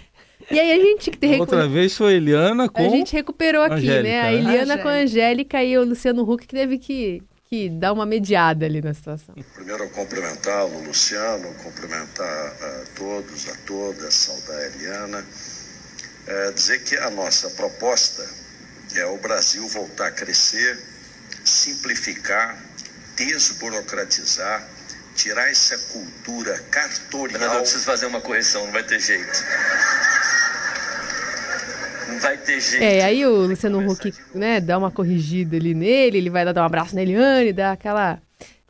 E 0.51 0.61
aí 0.61 0.73
a 0.73 0.79
gente 0.79 1.11
que 1.11 1.17
tem 1.17 1.41
Outra 1.41 1.67
vez 1.67 1.97
foi 1.97 2.17
Eliana 2.17 2.69
com. 2.69 2.85
A 2.85 2.91
gente 2.91 3.15
recuperou 3.15 3.63
aqui, 3.63 3.77
Angélica, 3.77 4.03
né? 4.03 4.21
A 4.21 4.25
né? 4.25 4.35
Eliana 4.35 4.77
com 4.77 4.89
a 4.89 4.93
Angélica 4.93 5.65
e 5.65 5.79
o 5.79 5.85
Luciano 5.87 6.31
Huck 6.31 6.47
que 6.47 6.55
teve 6.55 6.77
que, 6.77 7.23
que 7.49 7.69
dar 7.69 7.93
uma 7.93 8.05
mediada 8.05 8.67
ali 8.67 8.83
na 8.83 8.93
situação. 8.93 9.35
Primeiro, 9.55 9.85
eu 9.85 9.91
cumprimentá-lo, 9.91 10.85
Luciano, 10.85 11.55
cumprimentar 11.55 12.29
a 12.29 12.85
todos, 12.97 13.49
a 13.49 13.57
todas, 13.67 14.15
saudar 14.15 14.57
a 14.57 14.67
Eliana. 14.67 15.25
É, 16.27 16.51
dizer 16.51 16.83
que 16.83 16.97
a 16.97 17.11
nossa 17.11 17.51
proposta 17.51 18.29
é 18.97 19.07
o 19.07 19.17
Brasil 19.19 19.67
voltar 19.69 20.09
a 20.09 20.11
crescer, 20.11 20.77
simplificar, 21.45 22.61
desburocratizar, 23.17 24.69
tirar 25.15 25.49
essa 25.49 25.79
cultura 25.79 26.59
cartorial. 26.71 27.55
eu 27.55 27.61
preciso 27.61 27.85
fazer 27.85 28.07
uma 28.07 28.21
correção, 28.21 28.65
não 28.67 28.73
vai 28.73 28.83
ter 28.83 29.01
jeito. 29.01 29.45
Não 32.17 32.23
vai 32.23 32.37
ter 32.39 32.61
jeito. 32.61 32.83
É, 32.83 33.03
aí 33.03 33.25
o 33.27 33.47
Luciano 33.47 33.79
Huck, 33.91 34.13
né, 34.35 34.61
dá 34.61 34.79
uma 34.79 34.91
corrigida 34.91 35.57
ali 35.57 35.75
nele, 35.75 36.19
ele 36.19 36.31
vai 36.31 36.45
lá 36.45 36.53
dar 36.53 36.63
um 36.63 36.67
abraço 36.67 36.95
na 36.95 37.03
Eliane, 37.03 37.53
dá 37.53 37.73
aquela 37.73 38.19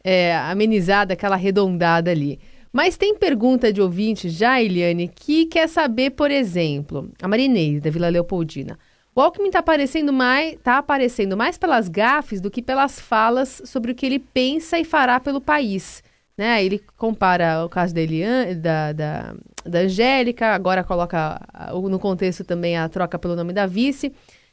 é, 0.03 0.37
amenizada, 0.37 1.15
aquela 1.15 1.37
arredondada 1.37 2.11
ali. 2.11 2.39
Mas 2.73 2.97
tem 2.97 3.15
pergunta 3.15 3.73
de 3.73 3.81
ouvinte 3.81 4.29
já, 4.29 4.61
Eliane, 4.61 5.09
que 5.09 5.47
quer 5.47 5.69
saber, 5.69 6.11
por 6.11 6.31
exemplo, 6.31 7.11
a 7.23 7.27
Marinês, 7.27 7.81
da 7.81 7.91
Vila 7.91 8.09
Leopoldina. 8.09 8.79
O 9.15 9.21
Alckmin 9.23 9.47
está 9.47 9.61
aparecendo, 9.61 10.13
mais, 10.13 10.59
tá 10.63 10.77
aparecendo 10.77 11.39
mais 11.39 11.57
pelas 11.57 11.89
gafes 11.89 12.39
do 12.39 12.51
que 12.51 12.61
pelas 12.61 13.01
falas 13.01 13.63
sobre 13.65 13.93
o 13.93 13.95
que 13.95 14.05
ele 14.05 14.19
pensa 14.19 14.79
e 14.79 14.85
fará 14.85 15.19
pelo 15.19 15.41
país. 15.41 16.05
Né? 16.37 16.65
Ele 16.65 16.81
compara 16.97 17.65
o 17.65 17.69
caso 17.69 17.95
da, 17.95 18.01
Eliane, 18.01 18.55
da, 18.57 18.93
da, 18.93 19.35
da 19.65 19.79
Angélica, 19.81 20.49
agora 20.49 20.85
coloca 20.85 21.41
no 21.73 21.99
contexto 21.99 22.45
também 22.45 22.77
a 22.77 22.89
troca 22.89 23.19
pelo 23.19 23.35
nome 23.35 23.53
da 23.53 23.67
vice. 23.67 24.13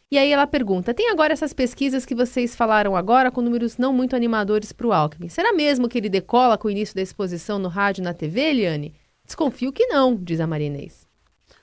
E 0.09 0.17
aí 0.17 0.31
ela 0.31 0.45
pergunta: 0.45 0.93
tem 0.93 1.09
agora 1.09 1.33
essas 1.33 1.53
pesquisas 1.53 2.05
que 2.05 2.13
vocês 2.13 2.55
falaram 2.55 2.95
agora 2.95 3.31
com 3.31 3.41
números 3.41 3.77
não 3.77 3.91
muito 3.91 4.15
animadores 4.15 4.71
para 4.71 4.87
o 4.87 4.93
Alckmin. 4.93 5.27
Será 5.27 5.51
mesmo 5.51 5.89
que 5.89 5.97
ele 5.97 6.07
decola 6.07 6.57
com 6.57 6.67
o 6.67 6.71
início 6.71 6.95
da 6.95 7.01
exposição 7.01 7.57
no 7.57 7.67
rádio 7.67 8.01
e 8.01 8.03
na 8.03 8.13
TV, 8.13 8.41
Eliane? 8.41 8.93
Desconfio 9.25 9.73
que 9.73 9.87
não, 9.87 10.15
diz 10.15 10.39
a 10.39 10.45
Marinês. 10.47 11.07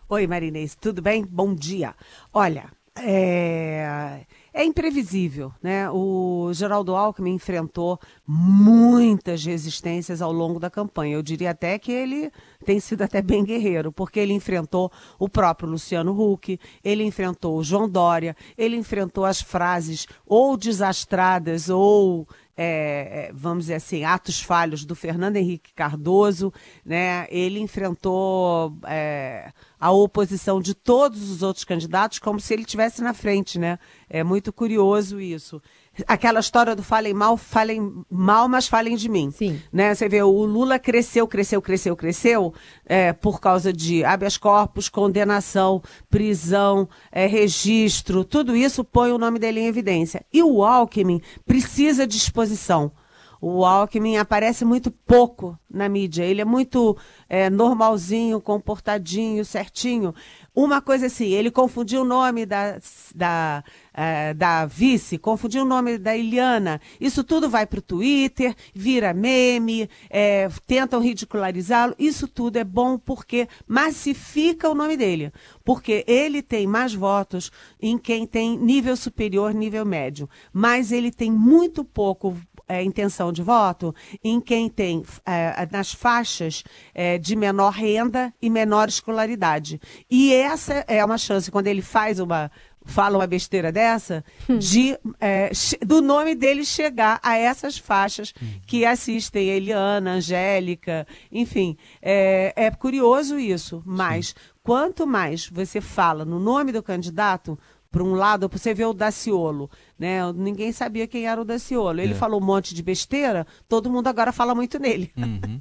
Oi, 0.09 0.27
Marinês, 0.27 0.75
tudo 0.75 1.01
bem? 1.01 1.25
Bom 1.25 1.55
dia. 1.55 1.95
Olha, 2.35 2.73
é, 2.99 4.27
é 4.53 4.65
imprevisível, 4.65 5.53
né? 5.63 5.91
O 5.91 6.51
Geraldo 6.53 6.97
Alckmin 6.97 7.35
enfrentou 7.35 7.99
muitas 8.27 9.45
resistências 9.45 10.21
ao 10.21 10.33
longo 10.33 10.59
da 10.59 10.69
campanha. 10.69 11.15
Eu 11.15 11.23
diria 11.23 11.51
até 11.51 11.79
que 11.79 11.93
ele 11.93 12.31
tem 12.65 12.81
sido 12.81 13.03
até 13.03 13.23
bem 13.23 13.45
guerreiro, 13.45 13.93
porque 13.93 14.19
ele 14.19 14.33
enfrentou 14.33 14.91
o 15.19 15.29
próprio 15.29 15.69
Luciano 15.69 16.13
Huck, 16.13 16.59
ele 16.83 17.05
enfrentou 17.05 17.57
o 17.57 17.65
João 17.65 17.89
Dória, 17.89 18.37
ele 18.59 18.77
enfrentou 18.77 19.25
as 19.25 19.41
frases 19.41 20.07
ou 20.27 20.57
desastradas 20.57 21.69
ou 21.69 22.27
é, 22.63 23.29
é, 23.29 23.33
vamos 23.33 23.65
dizer 23.65 23.77
assim, 23.77 24.05
atos 24.05 24.43
falhos 24.43 24.85
do 24.85 24.95
Fernando 24.95 25.37
Henrique 25.37 25.73
Cardoso, 25.73 26.53
né? 26.85 27.27
Ele 27.31 27.59
enfrentou 27.59 28.77
é, 28.87 29.51
a 29.79 29.91
oposição 29.91 30.61
de 30.61 30.75
todos 30.75 31.31
os 31.31 31.43
outros 31.43 31.65
candidatos 31.65 32.19
como 32.19 32.39
se 32.39 32.53
ele 32.53 32.67
tivesse 32.67 33.01
na 33.01 33.15
frente, 33.15 33.59
né? 33.59 33.79
É 34.11 34.23
muito 34.23 34.53
curioso 34.53 35.19
isso. 35.19 35.63
Aquela 36.07 36.41
história 36.41 36.75
do 36.75 36.83
falem 36.83 37.15
mal, 37.15 37.37
falem 37.37 38.05
mal, 38.11 38.49
mas 38.49 38.69
falem 38.69 38.97
de 38.97 39.09
mim. 39.09 39.31
Sim. 39.31 39.61
Né? 39.73 39.95
Você 39.95 40.09
vê, 40.09 40.23
o 40.23 40.45
Lula 40.45 40.79
cresceu, 40.79 41.27
cresceu, 41.27 41.61
cresceu, 41.61 41.97
cresceu 41.97 42.55
é, 42.87 43.13
por 43.13 43.41
causa 43.41 43.73
de 43.73 44.05
habeas 44.05 44.37
corpus, 44.37 44.89
condenação, 44.89 45.83
prisão, 46.09 46.89
é, 47.11 47.27
registro, 47.27 48.25
tudo 48.25 48.57
isso 48.57 48.85
põe 48.85 49.13
o 49.13 49.19
nome 49.19 49.39
dele 49.39 49.61
em 49.61 49.67
evidência. 49.67 50.25
E 50.33 50.43
o 50.43 50.65
Alckmin 50.65 51.21
precisa 51.47 52.07
de 52.07 52.17
exposição. 52.17 52.93
O 53.41 53.65
Alckmin 53.65 54.19
aparece 54.19 54.67
muito 54.67 54.91
pouco 54.91 55.59
na 55.71 55.89
mídia. 55.89 56.25
Ele 56.25 56.43
é 56.43 56.45
muito 56.45 56.95
é, 57.27 57.49
normalzinho, 57.49 58.39
comportadinho, 58.39 59.45
certinho. 59.47 60.15
Uma 60.55 60.81
coisa 60.81 61.07
assim, 61.07 61.29
ele 61.29 61.51
confundiu 61.51 62.03
o 62.03 62.05
nome 62.05 62.45
da, 62.45 62.79
da, 63.15 63.63
eh, 63.95 64.35
da 64.35 64.67
vice, 64.67 65.17
confundiu 65.17 65.63
o 65.63 65.67
nome 65.67 65.97
da 65.97 66.17
Eliana. 66.17 66.81
Isso 67.01 67.23
tudo 67.23 67.49
vai 67.49 67.67
para 67.67 67.79
o 67.79 67.83
Twitter, 67.83 68.55
vira 68.75 69.15
meme, 69.15 69.89
eh, 70.11 70.49
tentam 70.67 71.01
ridicularizá-lo. 71.01 71.95
Isso 71.99 72.27
tudo 72.27 72.57
é 72.57 72.65
bom 72.65 72.99
porque 72.99 73.49
massifica 73.67 74.69
o 74.69 74.75
nome 74.75 74.97
dele. 74.97 75.33
Porque 75.65 76.05
ele 76.07 76.43
tem 76.43 76.67
mais 76.67 76.93
votos 76.95 77.53
em 77.81 77.97
quem 77.97 78.27
tem 78.27 78.59
nível 78.59 78.97
superior, 78.97 79.55
nível 79.55 79.87
médio. 79.87 80.29
Mas 80.53 80.91
ele 80.91 81.13
tem 81.13 81.31
muito 81.31 81.85
pouco 81.85 82.37
é, 82.71 82.85
intenção 82.85 83.33
de 83.33 83.43
voto 83.43 83.93
em 84.23 84.41
quem 84.41 84.69
tem 84.69 85.03
é, 85.27 85.69
nas 85.73 85.93
faixas 85.93 86.63
é, 86.95 87.19
de 87.19 87.35
menor 87.35 87.73
renda 87.73 88.33
e 88.41 88.49
menor 88.49 88.89
escolaridade. 88.89 89.81
E 90.09 90.33
essa 90.33 90.85
é 90.87 91.05
uma 91.05 91.19
chance, 91.19 91.51
quando 91.51 91.67
ele 91.67 91.83
faz 91.83 92.21
uma. 92.21 92.51
Fala 92.83 93.19
uma 93.19 93.27
besteira 93.27 93.71
dessa, 93.71 94.25
de 94.59 94.99
é, 95.21 95.51
do 95.85 96.01
nome 96.01 96.35
dele 96.35 96.65
chegar 96.65 97.21
a 97.23 97.37
essas 97.37 97.77
faixas 97.77 98.33
que 98.67 98.87
assistem 98.87 99.49
Eliana, 99.51 100.13
Angélica, 100.13 101.07
enfim. 101.31 101.77
É, 102.01 102.55
é 102.57 102.71
curioso 102.71 103.39
isso, 103.39 103.83
mas 103.85 104.35
quanto 104.63 105.07
mais 105.07 105.47
você 105.47 105.79
fala 105.79 106.25
no 106.25 106.41
nome 106.41 106.73
do 106.73 106.83
candidato, 106.83 107.59
por 107.91 108.03
um 108.03 108.15
lado, 108.15 108.49
você 108.49 108.73
vê 108.73 108.85
o 108.85 108.93
Daciolo, 108.93 109.69
né? 110.01 110.33
Ninguém 110.33 110.73
sabia 110.73 111.07
quem 111.07 111.27
era 111.29 111.41
o 111.41 111.45
Daciolo. 111.45 112.01
Ele 112.01 112.13
É. 112.13 112.17
falou 112.17 112.41
um 112.41 112.45
monte 112.45 112.75
de 112.75 112.83
besteira, 112.83 113.47
todo 113.69 113.91
mundo 113.91 114.09
agora 114.09 114.33
fala 114.33 114.55
muito 114.55 114.79
nele. 114.79 115.13
Uhum. 115.17 115.61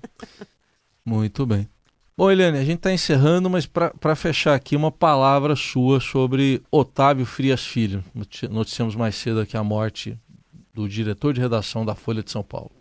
Muito 1.06 1.46
bem. 1.46 1.68
Bom, 2.18 2.30
Eliane, 2.32 2.58
a 2.58 2.64
gente 2.64 2.78
está 2.78 2.92
encerrando, 2.92 3.50
mas 3.50 3.66
para 3.66 4.16
fechar 4.16 4.54
aqui, 4.54 4.76
uma 4.76 4.92
palavra 4.92 5.56
sua 5.56 6.00
sobre 6.00 6.62
Otávio 6.72 7.26
Frias 7.26 7.66
Filho. 7.66 8.04
Noti- 8.14 8.48
Noticiamos 8.48 8.96
mais 8.96 9.16
cedo 9.16 9.40
aqui 9.40 9.56
a 9.56 9.64
morte 9.64 10.18
do 10.74 10.88
diretor 10.88 11.34
de 11.34 11.40
redação 11.42 11.86
da 11.86 11.96
Folha 11.96 12.22
de 12.24 12.32
São 12.32 12.44
Paulo. 12.44 12.72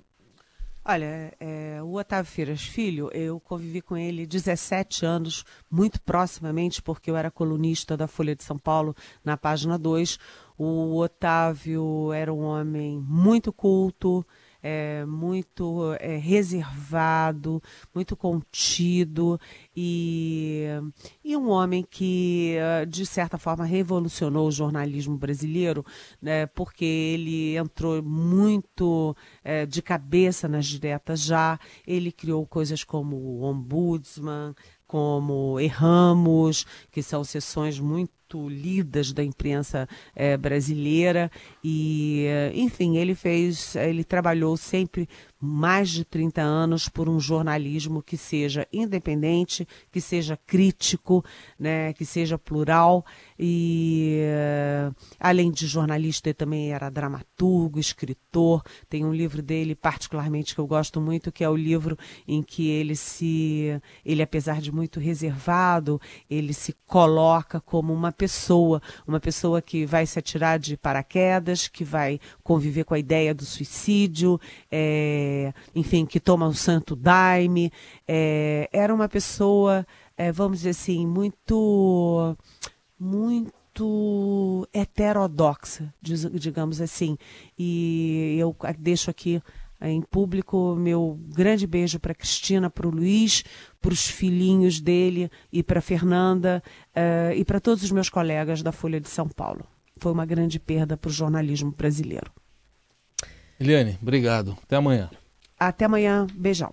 Olha, 0.91 1.35
é, 1.39 1.83
o 1.83 1.97
Otávio 1.99 2.33
Feiras 2.33 2.63
Filho, 2.63 3.11
eu 3.13 3.39
convivi 3.39 3.83
com 3.83 3.95
ele 3.95 4.27
17 4.27 5.05
anos, 5.05 5.45
muito 5.71 6.01
proximamente, 6.01 6.81
porque 6.81 7.11
eu 7.11 7.17
era 7.17 7.31
colunista 7.31 7.95
da 7.95 8.07
Folha 8.07 8.35
de 8.35 8.43
São 8.43 8.59
Paulo, 8.59 8.97
na 9.23 9.37
página 9.37 9.79
2. 9.79 10.19
O 10.57 10.97
Otávio 10.97 12.11
era 12.11 12.33
um 12.33 12.41
homem 12.41 12.99
muito 13.07 13.53
culto, 13.53 14.27
é, 14.63 15.05
muito 15.05 15.95
é, 16.01 16.17
reservado, 16.17 17.63
muito 17.95 18.17
contido 18.17 19.41
e, 19.77 20.67
e 21.25 21.37
um 21.37 21.49
homem 21.49 21.87
que, 21.89 22.57
eh, 22.59 22.85
de 22.87 23.07
certa 23.07 23.39
forma, 23.39 23.65
revolucionou 23.65 24.49
o 24.49 24.53
jornalismo 24.53 25.17
brasileiro, 25.17 25.85
né, 26.21 26.47
porque 26.47 26.85
ele 26.85 27.57
entrou 27.57 28.03
muito 28.03 29.17
é, 29.45 29.65
de 29.65 29.81
cabeça 29.81 30.49
nas 30.49 30.67
diretas 30.67 31.21
já, 31.21 31.59
ele 31.87 32.11
criou 32.11 32.47
coisas 32.47 32.83
como 32.83 33.17
o 33.17 33.43
Ombudsman, 33.45 34.55
como 34.87 35.61
Erramos, 35.61 36.67
que 36.91 37.03
são 37.03 37.23
sessões 37.23 37.79
muito 37.79 38.18
lidas 38.37 39.13
da 39.13 39.23
imprensa 39.23 39.89
é, 40.15 40.37
brasileira. 40.37 41.31
E 41.63 42.27
enfim 42.55 42.97
ele 42.97 43.15
fez 43.15 43.77
ele 43.77 44.05
trabalhou 44.05 44.57
sempre 44.57 45.09
mais 45.41 45.91
de 45.91 46.05
30 46.05 46.43
anos 46.43 46.89
por 46.89 47.09
um 47.09 47.21
jornalismo 47.21 48.03
que 48.03 48.17
seja 48.17 48.67
independente, 48.73 49.67
que 49.93 50.01
seja 50.01 50.37
crítico, 50.47 51.25
né, 51.59 51.93
que 51.93 52.05
seja 52.05 52.37
plural 52.37 53.05
e 53.39 54.21
uh, 54.91 54.95
além 55.19 55.51
de 55.51 55.67
jornalista 55.67 56.29
ele 56.29 56.35
também 56.35 56.73
era 56.73 56.91
dramaturgo, 56.91 57.79
escritor. 57.79 58.63
Tem 58.89 59.05
um 59.05 59.15
livro 59.15 59.41
dele 59.41 59.75
particularmente 59.75 60.55
que 60.55 60.61
eu 60.61 60.67
gosto 60.67 61.01
muito, 61.01 61.31
que 61.31 61.45
é 61.45 61.49
o 61.49 61.57
livro 61.57 61.97
em 62.27 62.43
que 62.43 62.69
ele 62.69 62.97
se 62.97 63.81
ele 64.05 64.23
apesar 64.23 64.61
de 64.61 64.73
muito 64.73 64.99
reservado, 64.99 66.01
ele 66.29 66.53
se 66.53 66.75
coloca 66.87 67.61
como 67.61 67.93
uma 67.93 68.11
pessoa, 68.11 68.83
uma 69.07 69.21
pessoa 69.21 69.63
que 69.63 69.87
vai 69.87 70.05
se 70.05 70.19
atirar 70.19 70.59
de 70.59 70.77
paraquedas, 70.77 71.69
que 71.69 71.85
vai 71.85 72.19
conviver 72.43 72.85
com 72.85 72.95
a 72.95 72.99
ideia 72.99 73.33
do 73.33 73.45
suicídio, 73.45 74.41
é, 74.71 75.28
enfim, 75.75 76.07
que 76.07 76.21
toma 76.21 76.47
o 76.47 76.55
santo 76.55 76.95
daime. 76.95 77.71
É, 78.07 78.69
era 78.73 78.95
uma 78.95 79.09
pessoa, 79.09 79.87
é, 80.17 80.31
vamos 80.33 80.59
dizer 80.59 80.71
assim, 80.71 81.07
muito, 81.07 82.37
muito 82.99 84.69
heterodoxa, 84.73 85.93
digamos 86.01 86.81
assim. 86.81 87.17
E 87.59 88.37
eu 88.39 88.55
deixo 88.79 89.11
aqui 89.11 89.43
em 89.81 90.03
público 90.03 90.75
meu 90.77 91.19
grande 91.29 91.67
beijo 91.67 92.01
para 92.01 92.15
Cristina, 92.15 92.69
para 92.69 92.87
o 92.87 92.91
Luiz, 92.91 93.45
para 93.81 93.93
os 93.93 94.07
filhinhos 94.09 94.81
dele 94.81 95.31
e 95.53 95.63
para 95.63 95.81
Fernanda 95.81 96.63
uh, 96.89 97.33
e 97.35 97.45
para 97.45 97.61
todos 97.61 97.85
os 97.85 97.91
meus 97.91 98.09
colegas 98.09 98.63
da 98.63 98.73
Folha 98.73 99.01
de 99.01 99.09
São 99.09 99.29
Paulo. 99.29 99.65
Foi 99.99 100.13
uma 100.13 100.27
grande 100.27 100.59
perda 100.59 100.97
para 100.97 101.09
o 101.09 101.13
jornalismo 101.13 101.71
brasileiro. 101.71 102.33
Eliane, 103.61 103.99
obrigado. 104.01 104.57
Até 104.63 104.77
amanhã. 104.77 105.11
Até 105.59 105.85
amanhã. 105.85 106.27
Beijão. 106.35 106.73